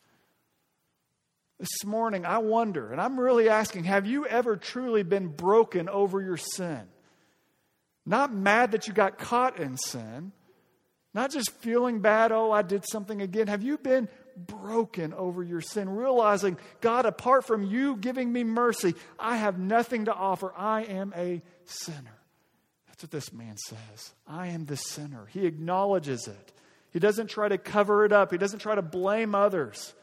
This 1.59 1.85
morning, 1.85 2.27
I 2.27 2.39
wonder, 2.39 2.93
and 2.93 3.01
I'm 3.01 3.19
really 3.19 3.49
asking 3.49 3.85
have 3.85 4.07
you 4.07 4.27
ever 4.27 4.57
truly 4.57 5.03
been 5.03 5.29
broken 5.29 5.89
over 5.89 6.21
your 6.21 6.37
sin? 6.37 6.83
Not 8.05 8.33
mad 8.33 8.73
that 8.73 8.87
you 8.87 8.93
got 8.93 9.19
caught 9.19 9.59
in 9.59 9.77
sin, 9.79 10.33
not 11.15 11.31
just 11.31 11.51
feeling 11.51 12.01
bad, 12.01 12.31
oh, 12.31 12.53
I 12.53 12.61
did 12.63 12.85
something 12.87 13.23
again. 13.23 13.49
Have 13.49 13.63
you 13.63 13.79
been 13.79 14.09
broken 14.37 15.15
over 15.15 15.43
your 15.43 15.61
sin, 15.61 15.89
realizing, 15.89 16.59
God, 16.81 17.07
apart 17.07 17.47
from 17.47 17.63
you 17.63 17.97
giving 17.97 18.33
me 18.33 18.45
mercy, 18.45 18.95
I 19.19 19.37
have 19.37 19.59
nothing 19.59 20.05
to 20.07 20.15
offer. 20.15 20.53
I 20.57 20.83
am 20.85 21.13
a 21.17 21.43
sinner. 21.65 22.19
That's 22.87 23.05
what 23.05 23.11
this 23.11 23.33
man 23.33 23.57
says. 23.57 24.13
I 24.27 24.49
am 24.49 24.67
the 24.67 24.77
sinner. 24.77 25.27
He 25.27 25.47
acknowledges 25.47 26.29
it. 26.29 26.53
He 26.93 26.99
doesn't 26.99 27.29
try 27.29 27.49
to 27.49 27.59
cover 27.59 28.05
it 28.05 28.13
up, 28.13 28.31
he 28.31 28.39
doesn't 28.39 28.61
try 28.61 28.75
to 28.75 28.83
blame 28.83 29.35
others. 29.35 29.95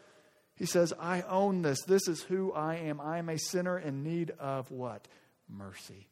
He 0.55 0.65
says, 0.65 0.93
I 0.99 1.21
own 1.23 1.61
this. 1.61 1.81
This 1.83 2.07
is 2.07 2.21
who 2.21 2.51
I 2.53 2.75
am. 2.75 3.01
I 3.01 3.17
am 3.17 3.29
a 3.29 3.39
sinner 3.39 3.77
in 3.77 4.03
need 4.03 4.31
of 4.39 4.69
what? 4.71 5.07
Mercy. 5.49 6.07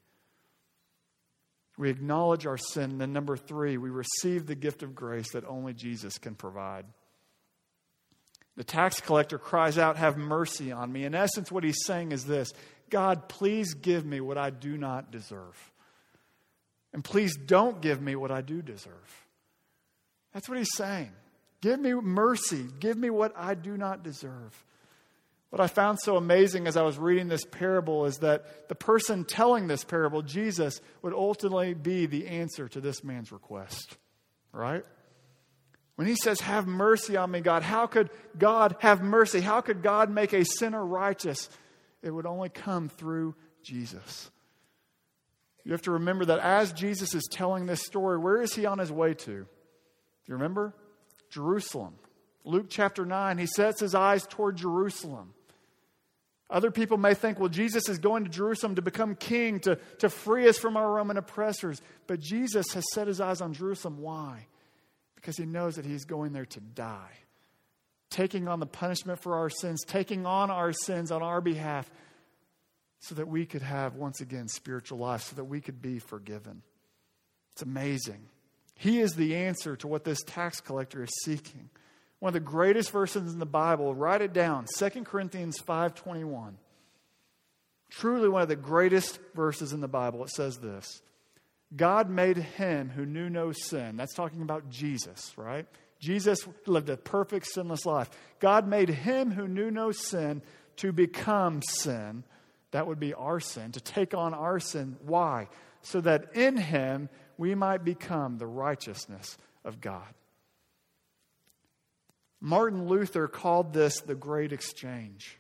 We 1.78 1.90
acknowledge 1.90 2.46
our 2.46 2.58
sin. 2.58 2.98
Then, 2.98 3.14
number 3.14 3.38
three, 3.38 3.78
we 3.78 3.90
receive 3.90 4.46
the 4.46 4.56
gift 4.56 4.84
of 4.84 4.96
grace 4.96 5.32
that 5.34 5.46
only 5.46 5.74
Jesus 5.74 6.18
can 6.18 6.36
provide. 6.36 6.86
The 8.58 8.64
tax 8.64 9.00
collector 9.00 9.38
cries 9.38 9.78
out, 9.78 9.98
Have 9.98 10.18
mercy 10.18 10.72
on 10.72 10.92
me. 10.92 11.06
In 11.06 11.16
essence, 11.16 11.52
what 11.52 11.64
he's 11.64 11.86
saying 11.86 12.12
is 12.12 12.26
this 12.26 12.52
God, 12.90 13.30
please 13.30 13.74
give 13.74 14.06
me 14.06 14.22
what 14.22 14.38
I 14.38 14.50
do 14.50 14.78
not 14.78 15.12
deserve. 15.12 15.72
And 16.94 17.04
please 17.04 17.36
don't 17.38 17.82
give 17.82 18.02
me 18.02 18.16
what 18.16 18.32
I 18.32 18.42
do 18.42 18.62
deserve. 18.62 19.26
That's 20.34 20.50
what 20.50 20.58
he's 20.58 20.76
saying. 20.76 21.12
Give 21.62 21.80
me 21.80 21.94
mercy. 21.94 22.66
Give 22.80 22.98
me 22.98 23.10
what 23.10 23.34
I 23.38 23.54
do 23.54 23.78
not 23.78 24.04
deserve. 24.04 24.66
What 25.52 25.62
I 25.62 25.68
found 25.68 26.00
so 26.00 26.16
amazing 26.16 26.66
as 26.66 26.78
I 26.78 26.82
was 26.82 26.98
reading 26.98 27.28
this 27.28 27.44
parable 27.44 28.06
is 28.06 28.20
that 28.20 28.70
the 28.70 28.76
person 28.76 29.26
telling 29.26 29.68
this 29.68 29.84
parable, 29.84 30.22
Jesus, 30.22 30.80
would 31.02 31.14
ultimately 31.14 31.74
be 31.74 32.06
the 32.06 32.28
answer 32.28 32.70
to 32.70 32.80
this 32.80 33.04
man's 33.04 33.32
request. 33.32 33.98
Right? 34.54 34.86
When 35.96 36.08
he 36.08 36.16
says, 36.16 36.40
Have 36.40 36.68
mercy 36.68 37.18
on 37.18 37.30
me, 37.30 37.42
God, 37.42 37.64
how 37.64 37.86
could 37.86 38.10
God 38.38 38.78
have 38.80 39.02
mercy? 39.02 39.42
How 39.42 39.62
could 39.62 39.84
God 39.84 40.10
make 40.10 40.34
a 40.34 40.46
sinner 40.46 40.84
righteous? 40.84 41.50
It 42.02 42.12
would 42.12 42.26
only 42.26 42.50
come 42.50 42.90
through 42.90 43.36
Jesus. 43.62 44.32
You 45.64 45.74
have 45.74 45.84
to 45.84 45.92
remember 45.92 46.26
that 46.26 46.40
as 46.40 46.74
Jesus 46.74 47.14
is 47.14 47.28
telling 47.30 47.66
this 47.66 47.86
story, 47.86 48.18
where 48.18 48.42
is 48.42 48.56
he 48.56 48.66
on 48.66 48.80
his 48.80 48.92
way 48.92 49.14
to? 49.14 49.26
Do 49.26 49.46
you 50.28 50.34
remember? 50.34 50.74
Jerusalem. 51.32 51.96
Luke 52.44 52.68
chapter 52.70 53.06
9, 53.06 53.38
he 53.38 53.48
sets 53.48 53.80
his 53.80 53.96
eyes 53.96 54.26
toward 54.28 54.58
Jerusalem. 54.58 55.34
Other 56.50 56.70
people 56.70 56.98
may 56.98 57.14
think, 57.14 57.40
well, 57.40 57.50
Jesus 57.50 57.88
is 57.88 57.98
going 57.98 58.26
to 58.26 58.30
Jerusalem 58.30 58.76
to 58.76 58.82
become 58.82 59.16
king, 59.16 59.62
to, 59.62 59.78
to 60.00 60.10
free 60.10 60.50
us 60.50 60.58
from 60.58 60.76
our 60.76 60.92
Roman 60.92 61.18
oppressors. 61.18 61.82
But 62.08 62.20
Jesus 62.20 62.74
has 62.74 62.84
set 62.94 63.08
his 63.08 63.22
eyes 63.22 63.40
on 63.40 63.54
Jerusalem. 63.54 64.00
Why? 64.00 64.48
Because 65.16 65.38
he 65.38 65.46
knows 65.46 65.76
that 65.76 65.86
he's 65.86 66.04
going 66.04 66.34
there 66.34 66.46
to 66.48 66.60
die, 66.60 67.14
taking 68.10 68.50
on 68.50 68.60
the 68.60 68.66
punishment 68.66 69.22
for 69.22 69.38
our 69.38 69.50
sins, 69.50 69.86
taking 69.86 70.26
on 70.26 70.52
our 70.52 70.74
sins 70.74 71.10
on 71.10 71.22
our 71.24 71.40
behalf, 71.40 71.90
so 73.00 73.16
that 73.16 73.30
we 73.30 73.46
could 73.46 73.62
have, 73.62 73.96
once 73.96 74.20
again, 74.20 74.50
spiritual 74.50 74.98
life, 74.98 75.22
so 75.24 75.38
that 75.38 75.46
we 75.46 75.62
could 75.62 75.82
be 75.82 76.00
forgiven. 76.00 76.64
It's 77.54 77.62
amazing. 77.62 78.28
He 78.82 79.00
is 79.00 79.14
the 79.14 79.36
answer 79.36 79.76
to 79.76 79.88
what 79.88 80.06
this 80.06 80.24
tax 80.24 80.60
collector 80.60 81.04
is 81.04 81.12
seeking. 81.24 81.70
One 82.18 82.30
of 82.30 82.34
the 82.34 82.40
greatest 82.40 82.90
verses 82.90 83.32
in 83.32 83.38
the 83.38 83.46
Bible, 83.46 83.94
write 83.94 84.24
it 84.24 84.34
down, 84.34 84.66
2 84.76 85.06
Corinthians 85.06 85.60
5:21. 85.60 86.58
Truly 87.92 88.28
one 88.28 88.42
of 88.42 88.48
the 88.48 88.56
greatest 88.56 89.20
verses 89.36 89.72
in 89.72 89.82
the 89.82 89.88
Bible. 89.88 90.24
It 90.24 90.32
says 90.32 90.58
this. 90.58 91.04
God 91.76 92.10
made 92.10 92.38
him 92.38 92.90
who 92.90 93.06
knew 93.06 93.30
no 93.30 93.52
sin. 93.52 93.98
That's 93.98 94.16
talking 94.16 94.42
about 94.42 94.72
Jesus, 94.72 95.32
right? 95.38 95.68
Jesus 96.00 96.48
lived 96.66 96.90
a 96.90 96.98
perfect 96.98 97.46
sinless 97.46 97.86
life. 97.86 98.10
God 98.40 98.68
made 98.68 98.90
him 98.90 99.30
who 99.30 99.48
knew 99.48 99.70
no 99.70 99.92
sin 99.92 100.42
to 100.78 100.92
become 100.92 101.62
sin. 101.62 102.24
That 102.72 102.88
would 102.88 103.00
be 103.00 103.14
our 103.14 103.40
sin, 103.40 103.74
to 103.74 103.80
take 103.80 104.16
on 104.16 104.34
our 104.34 104.60
sin. 104.60 104.98
Why? 105.06 105.50
So 105.84 106.02
that 106.02 106.36
in 106.36 106.58
him 106.58 107.10
we 107.42 107.56
might 107.56 107.84
become 107.84 108.38
the 108.38 108.46
righteousness 108.46 109.36
of 109.66 109.82
God. 109.82 110.14
Martin 112.40 112.88
Luther 112.88 113.28
called 113.28 113.74
this 113.74 114.00
the 114.02 114.14
great 114.14 114.54
exchange. 114.54 115.40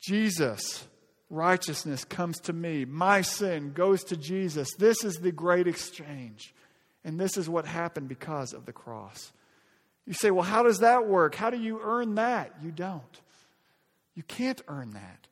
Jesus, 0.00 0.86
righteousness 1.30 2.04
comes 2.04 2.40
to 2.40 2.52
me. 2.52 2.84
My 2.84 3.22
sin 3.22 3.72
goes 3.72 4.04
to 4.04 4.18
Jesus. 4.18 4.68
This 4.74 5.02
is 5.02 5.14
the 5.14 5.32
great 5.32 5.66
exchange. 5.66 6.54
And 7.02 7.18
this 7.18 7.38
is 7.38 7.48
what 7.48 7.64
happened 7.64 8.06
because 8.06 8.52
of 8.52 8.66
the 8.66 8.72
cross. 8.74 9.32
You 10.06 10.12
say, 10.12 10.30
well, 10.30 10.44
how 10.44 10.62
does 10.62 10.80
that 10.80 11.06
work? 11.06 11.34
How 11.34 11.48
do 11.48 11.58
you 11.58 11.80
earn 11.82 12.16
that? 12.16 12.54
You 12.62 12.70
don't. 12.70 13.20
You 14.14 14.24
can't 14.24 14.60
earn 14.68 14.90
that. 14.90 15.26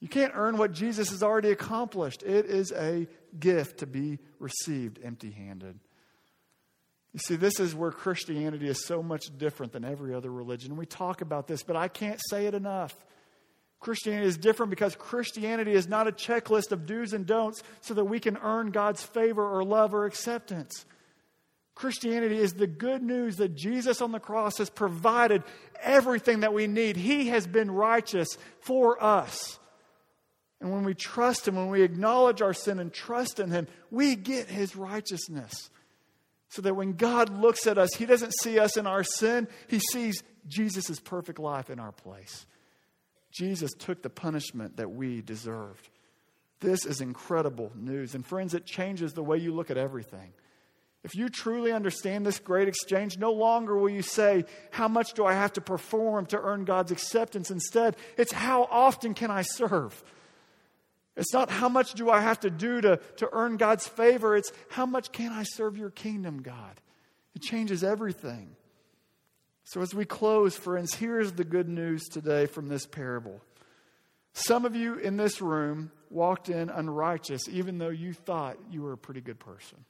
You 0.00 0.08
can't 0.08 0.32
earn 0.34 0.58
what 0.58 0.72
Jesus 0.72 1.10
has 1.10 1.22
already 1.22 1.50
accomplished. 1.50 2.22
It 2.22 2.46
is 2.46 2.72
a 2.72 3.08
gift 3.38 3.78
to 3.78 3.86
be 3.86 4.18
received 4.38 5.00
empty 5.02 5.30
handed. 5.30 5.78
You 7.12 7.20
see, 7.20 7.36
this 7.36 7.58
is 7.58 7.74
where 7.74 7.90
Christianity 7.90 8.68
is 8.68 8.84
so 8.84 9.02
much 9.02 9.36
different 9.38 9.72
than 9.72 9.84
every 9.84 10.14
other 10.14 10.30
religion. 10.30 10.76
We 10.76 10.86
talk 10.86 11.20
about 11.20 11.48
this, 11.48 11.62
but 11.62 11.74
I 11.74 11.88
can't 11.88 12.20
say 12.30 12.46
it 12.46 12.54
enough. 12.54 12.96
Christianity 13.80 14.26
is 14.26 14.36
different 14.36 14.70
because 14.70 14.94
Christianity 14.96 15.72
is 15.72 15.88
not 15.88 16.08
a 16.08 16.12
checklist 16.12 16.72
of 16.72 16.86
do's 16.86 17.12
and 17.12 17.26
don'ts 17.26 17.62
so 17.80 17.94
that 17.94 18.04
we 18.04 18.20
can 18.20 18.36
earn 18.36 18.70
God's 18.70 19.02
favor 19.02 19.48
or 19.48 19.64
love 19.64 19.94
or 19.94 20.04
acceptance. 20.04 20.84
Christianity 21.74 22.38
is 22.38 22.54
the 22.54 22.66
good 22.66 23.02
news 23.02 23.36
that 23.36 23.54
Jesus 23.54 24.02
on 24.02 24.10
the 24.10 24.18
cross 24.18 24.58
has 24.58 24.68
provided 24.68 25.44
everything 25.80 26.40
that 26.40 26.52
we 26.52 26.66
need. 26.66 26.96
He 26.96 27.28
has 27.28 27.46
been 27.46 27.70
righteous 27.70 28.28
for 28.60 29.02
us. 29.02 29.60
And 30.60 30.72
when 30.72 30.82
we 30.84 30.94
trust 30.94 31.46
Him, 31.46 31.56
when 31.56 31.68
we 31.68 31.82
acknowledge 31.82 32.42
our 32.42 32.52
sin 32.52 32.78
and 32.78 32.92
trust 32.92 33.38
in 33.38 33.50
Him, 33.50 33.68
we 33.90 34.16
get 34.16 34.48
His 34.48 34.74
righteousness. 34.74 35.70
So 36.50 36.62
that 36.62 36.74
when 36.74 36.94
God 36.94 37.30
looks 37.30 37.66
at 37.66 37.78
us, 37.78 37.94
He 37.94 38.06
doesn't 38.06 38.32
see 38.40 38.58
us 38.58 38.76
in 38.76 38.86
our 38.86 39.04
sin, 39.04 39.48
He 39.68 39.78
sees 39.78 40.22
Jesus' 40.46 40.98
perfect 40.98 41.38
life 41.38 41.70
in 41.70 41.78
our 41.78 41.92
place. 41.92 42.46
Jesus 43.30 43.70
took 43.78 44.02
the 44.02 44.10
punishment 44.10 44.78
that 44.78 44.90
we 44.90 45.20
deserved. 45.20 45.88
This 46.60 46.84
is 46.84 47.00
incredible 47.00 47.70
news. 47.76 48.14
And 48.14 48.26
friends, 48.26 48.54
it 48.54 48.64
changes 48.64 49.12
the 49.12 49.22
way 49.22 49.38
you 49.38 49.54
look 49.54 49.70
at 49.70 49.76
everything. 49.76 50.32
If 51.04 51.14
you 51.14 51.28
truly 51.28 51.70
understand 51.70 52.26
this 52.26 52.40
great 52.40 52.66
exchange, 52.66 53.18
no 53.18 53.32
longer 53.32 53.76
will 53.76 53.88
you 53.88 54.02
say, 54.02 54.44
How 54.72 54.88
much 54.88 55.12
do 55.12 55.24
I 55.24 55.34
have 55.34 55.52
to 55.52 55.60
perform 55.60 56.26
to 56.26 56.40
earn 56.40 56.64
God's 56.64 56.90
acceptance? 56.90 57.50
Instead, 57.50 57.96
it's 58.16 58.32
how 58.32 58.64
often 58.70 59.14
can 59.14 59.30
I 59.30 59.42
serve? 59.42 60.02
It's 61.18 61.32
not 61.32 61.50
how 61.50 61.68
much 61.68 61.94
do 61.94 62.08
I 62.10 62.20
have 62.20 62.40
to 62.40 62.50
do 62.50 62.80
to, 62.80 63.00
to 63.16 63.28
earn 63.32 63.56
God's 63.56 63.86
favor, 63.86 64.36
it's 64.36 64.52
how 64.70 64.86
much 64.86 65.10
can 65.10 65.32
I 65.32 65.42
serve 65.42 65.76
your 65.76 65.90
kingdom, 65.90 66.42
God? 66.42 66.80
It 67.34 67.42
changes 67.42 67.82
everything. 67.82 68.50
So, 69.64 69.82
as 69.82 69.92
we 69.92 70.04
close, 70.06 70.56
friends, 70.56 70.94
here's 70.94 71.32
the 71.32 71.44
good 71.44 71.68
news 71.68 72.04
today 72.04 72.46
from 72.46 72.68
this 72.68 72.86
parable. 72.86 73.40
Some 74.32 74.64
of 74.64 74.76
you 74.76 74.94
in 74.94 75.16
this 75.16 75.42
room 75.42 75.90
walked 76.08 76.48
in 76.48 76.70
unrighteous, 76.70 77.48
even 77.50 77.78
though 77.78 77.88
you 77.88 78.12
thought 78.12 78.56
you 78.70 78.82
were 78.82 78.92
a 78.92 78.98
pretty 78.98 79.20
good 79.20 79.40
person. 79.40 79.84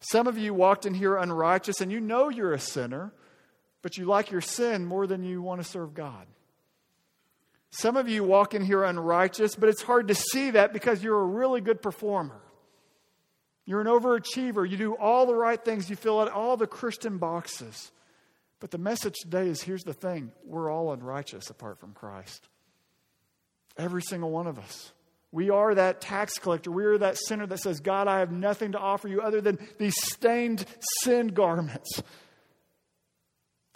Some 0.00 0.26
of 0.26 0.38
you 0.38 0.54
walked 0.54 0.86
in 0.86 0.94
here 0.94 1.16
unrighteous, 1.16 1.80
and 1.80 1.92
you 1.92 2.00
know 2.00 2.30
you're 2.30 2.54
a 2.54 2.58
sinner, 2.58 3.12
but 3.82 3.98
you 3.98 4.06
like 4.06 4.30
your 4.30 4.40
sin 4.40 4.86
more 4.86 5.06
than 5.06 5.22
you 5.22 5.42
want 5.42 5.62
to 5.62 5.68
serve 5.68 5.94
God. 5.94 6.26
Some 7.78 7.98
of 7.98 8.08
you 8.08 8.24
walk 8.24 8.54
in 8.54 8.64
here 8.64 8.84
unrighteous, 8.84 9.54
but 9.54 9.68
it's 9.68 9.82
hard 9.82 10.08
to 10.08 10.14
see 10.14 10.52
that 10.52 10.72
because 10.72 11.02
you're 11.02 11.20
a 11.20 11.26
really 11.26 11.60
good 11.60 11.82
performer. 11.82 12.40
You're 13.66 13.82
an 13.82 13.86
overachiever. 13.86 14.68
You 14.68 14.78
do 14.78 14.94
all 14.94 15.26
the 15.26 15.34
right 15.34 15.62
things. 15.62 15.90
You 15.90 15.96
fill 15.96 16.20
out 16.20 16.30
all 16.30 16.56
the 16.56 16.66
Christian 16.66 17.18
boxes. 17.18 17.92
But 18.60 18.70
the 18.70 18.78
message 18.78 19.16
today 19.20 19.48
is 19.48 19.60
here's 19.60 19.84
the 19.84 19.92
thing 19.92 20.32
we're 20.46 20.70
all 20.70 20.90
unrighteous 20.90 21.50
apart 21.50 21.78
from 21.78 21.92
Christ. 21.92 22.48
Every 23.76 24.00
single 24.00 24.30
one 24.30 24.46
of 24.46 24.58
us. 24.58 24.92
We 25.30 25.50
are 25.50 25.74
that 25.74 26.00
tax 26.00 26.38
collector. 26.38 26.70
We 26.70 26.86
are 26.86 26.96
that 26.96 27.18
sinner 27.18 27.46
that 27.46 27.58
says, 27.58 27.80
God, 27.80 28.08
I 28.08 28.20
have 28.20 28.32
nothing 28.32 28.72
to 28.72 28.78
offer 28.78 29.06
you 29.06 29.20
other 29.20 29.42
than 29.42 29.58
these 29.76 29.96
stained 30.02 30.64
sin 31.02 31.28
garments. 31.28 32.02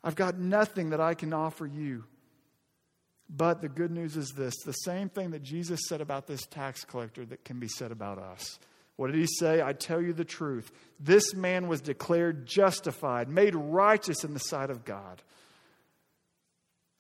I've 0.03 0.15
got 0.15 0.39
nothing 0.39 0.91
that 0.91 1.03
I 1.03 1.13
can 1.13 1.35
offer 1.35 1.67
you. 1.67 2.05
But 3.33 3.61
the 3.61 3.69
good 3.69 3.93
news 3.93 4.17
is 4.17 4.31
this 4.31 4.55
the 4.65 4.73
same 4.73 5.09
thing 5.09 5.31
that 5.31 5.43
Jesus 5.43 5.81
said 5.89 6.01
about 6.01 6.27
this 6.27 6.45
tax 6.47 6.85
collector 6.85 7.25
that 7.27 7.45
can 7.45 7.61
be 7.61 7.69
said 7.69 7.93
about 7.93 8.19
us. 8.19 8.59
What 8.97 9.13
did 9.13 9.21
he 9.21 9.29
say? 9.39 9.63
I 9.63 9.73
tell 9.73 10.03
you 10.03 10.13
the 10.13 10.25
truth. 10.25 10.71
This 10.99 11.33
man 11.33 11.69
was 11.69 11.81
declared 11.81 12.45
justified, 12.45 13.29
made 13.29 13.55
righteous 13.55 14.25
in 14.25 14.35
the 14.35 14.41
sight 14.41 14.69
of 14.69 14.85
God. 14.85 15.23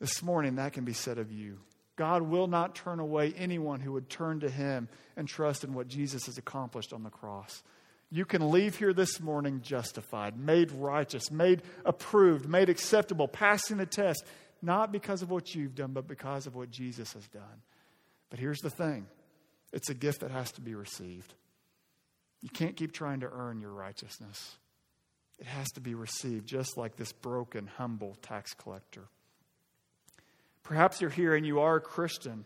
This 0.01 0.23
morning, 0.23 0.55
that 0.55 0.73
can 0.73 0.85
be 0.85 0.95
said 0.95 1.19
of 1.19 1.31
you. 1.31 1.59
God 1.97 2.23
will 2.23 2.47
not 2.47 2.75
turn 2.75 3.01
away 3.01 3.35
anyone 3.37 3.81
who 3.81 3.93
would 3.93 4.09
turn 4.09 4.40
to 4.40 4.49
him 4.49 4.88
and 5.16 5.29
trust 5.29 5.64
in 5.64 5.75
what 5.75 5.88
Jesus 5.88 6.25
has 6.25 6.38
accomplished 6.38 6.95
on 6.95 7.03
the 7.03 7.11
cross. 7.11 7.62
You 8.11 8.25
can 8.25 8.51
leave 8.51 8.77
here 8.77 8.95
this 8.95 9.21
morning 9.21 9.61
justified, 9.62 10.38
made 10.38 10.73
righteous, 10.73 11.31
made 11.31 11.62
approved, 11.85 12.49
made 12.49 12.71
acceptable, 12.71 13.29
passing 13.29 13.77
the 13.77 13.85
test, 13.85 14.25
not 14.62 14.92
because 14.92 15.23
of 15.23 15.31
what 15.31 15.55
you've 15.55 15.75
done, 15.75 15.92
but 15.92 16.07
because 16.07 16.46
of 16.46 16.55
what 16.55 16.70
Jesus 16.70 17.12
has 17.14 17.27
done. 17.29 17.62
But 18.29 18.38
here's 18.38 18.61
the 18.61 18.70
thing 18.70 19.07
it's 19.73 19.90
a 19.90 19.94
gift 19.94 20.20
that 20.20 20.31
has 20.31 20.53
to 20.53 20.61
be 20.61 20.75
received. 20.75 21.35
You 22.42 22.49
can't 22.49 22.77
keep 22.77 22.92
trying 22.92 23.20
to 23.20 23.31
earn 23.31 23.61
your 23.61 23.73
righteousness, 23.73 24.57
it 25.38 25.46
has 25.46 25.68
to 25.73 25.81
be 25.81 25.94
received, 25.94 26.46
just 26.46 26.77
like 26.77 26.96
this 26.96 27.12
broken, 27.12 27.66
humble 27.66 28.16
tax 28.23 28.55
collector. 28.55 29.09
Perhaps 30.62 31.01
you're 31.01 31.11
here 31.11 31.35
and 31.35 31.46
you 31.46 31.61
are 31.61 31.77
a 31.77 31.81
Christian, 31.81 32.44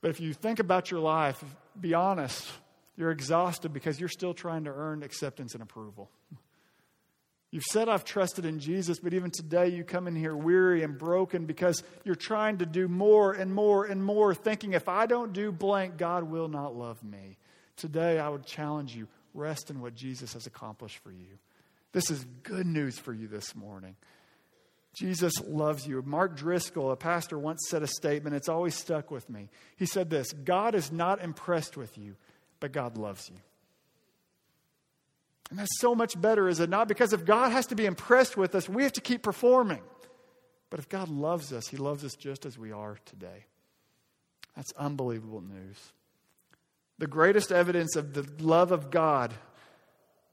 but 0.00 0.10
if 0.10 0.20
you 0.20 0.34
think 0.34 0.58
about 0.58 0.90
your 0.90 1.00
life, 1.00 1.42
be 1.80 1.94
honest 1.94 2.46
you're 3.00 3.10
exhausted 3.10 3.72
because 3.72 3.98
you're 3.98 4.10
still 4.10 4.34
trying 4.34 4.64
to 4.64 4.70
earn 4.70 5.02
acceptance 5.02 5.54
and 5.54 5.62
approval. 5.62 6.10
You've 7.50 7.64
said, 7.64 7.88
I've 7.88 8.04
trusted 8.04 8.44
in 8.44 8.60
Jesus, 8.60 9.00
but 9.00 9.12
even 9.12 9.30
today 9.30 9.68
you 9.68 9.82
come 9.82 10.06
in 10.06 10.14
here 10.14 10.36
weary 10.36 10.84
and 10.84 10.96
broken 10.96 11.46
because 11.46 11.82
you're 12.04 12.14
trying 12.14 12.58
to 12.58 12.66
do 12.66 12.86
more 12.86 13.32
and 13.32 13.52
more 13.52 13.84
and 13.84 14.04
more, 14.04 14.34
thinking, 14.34 14.72
if 14.72 14.88
I 14.88 15.06
don't 15.06 15.32
do 15.32 15.50
blank, 15.50 15.96
God 15.96 16.24
will 16.24 16.46
not 16.46 16.76
love 16.76 17.02
me. 17.02 17.38
Today 17.76 18.20
I 18.20 18.28
would 18.28 18.46
challenge 18.46 18.94
you 18.94 19.08
rest 19.34 19.70
in 19.70 19.80
what 19.80 19.96
Jesus 19.96 20.34
has 20.34 20.46
accomplished 20.46 20.98
for 20.98 21.10
you. 21.10 21.38
This 21.92 22.10
is 22.10 22.24
good 22.44 22.66
news 22.66 22.98
for 22.98 23.12
you 23.12 23.26
this 23.26 23.56
morning. 23.56 23.96
Jesus 24.94 25.40
loves 25.40 25.86
you. 25.86 26.02
Mark 26.02 26.36
Driscoll, 26.36 26.92
a 26.92 26.96
pastor, 26.96 27.38
once 27.38 27.66
said 27.68 27.82
a 27.82 27.86
statement, 27.88 28.36
it's 28.36 28.48
always 28.48 28.74
stuck 28.74 29.10
with 29.10 29.28
me. 29.28 29.48
He 29.76 29.86
said 29.86 30.08
this 30.08 30.32
God 30.32 30.76
is 30.76 30.92
not 30.92 31.20
impressed 31.20 31.76
with 31.76 31.98
you 31.98 32.14
but 32.60 32.72
God 32.72 32.96
loves 32.96 33.28
you. 33.30 33.40
And 35.50 35.58
that's 35.58 35.80
so 35.80 35.94
much 35.96 36.18
better, 36.20 36.48
is 36.48 36.60
it 36.60 36.70
not? 36.70 36.86
Because 36.86 37.12
if 37.12 37.24
God 37.24 37.50
has 37.50 37.66
to 37.66 37.74
be 37.74 37.84
impressed 37.84 38.36
with 38.36 38.54
us, 38.54 38.68
we 38.68 38.84
have 38.84 38.92
to 38.94 39.00
keep 39.00 39.22
performing. 39.22 39.82
But 40.70 40.78
if 40.78 40.88
God 40.88 41.08
loves 41.08 41.52
us, 41.52 41.66
He 41.66 41.76
loves 41.76 42.04
us 42.04 42.14
just 42.14 42.46
as 42.46 42.56
we 42.56 42.70
are 42.70 42.96
today. 43.04 43.46
That's 44.56 44.72
unbelievable 44.76 45.42
news. 45.42 45.92
The 46.98 47.08
greatest 47.08 47.50
evidence 47.50 47.96
of 47.96 48.14
the 48.14 48.28
love 48.42 48.70
of 48.70 48.90
God 48.90 49.34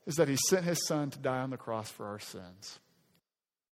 is 0.06 0.16
that 0.16 0.28
He 0.28 0.38
sent 0.48 0.66
His 0.66 0.86
Son 0.86 1.10
to 1.10 1.20
die 1.20 1.40
on 1.40 1.50
the 1.50 1.58
cross 1.58 1.90
for 1.90 2.06
our 2.06 2.20
sins. 2.20 2.80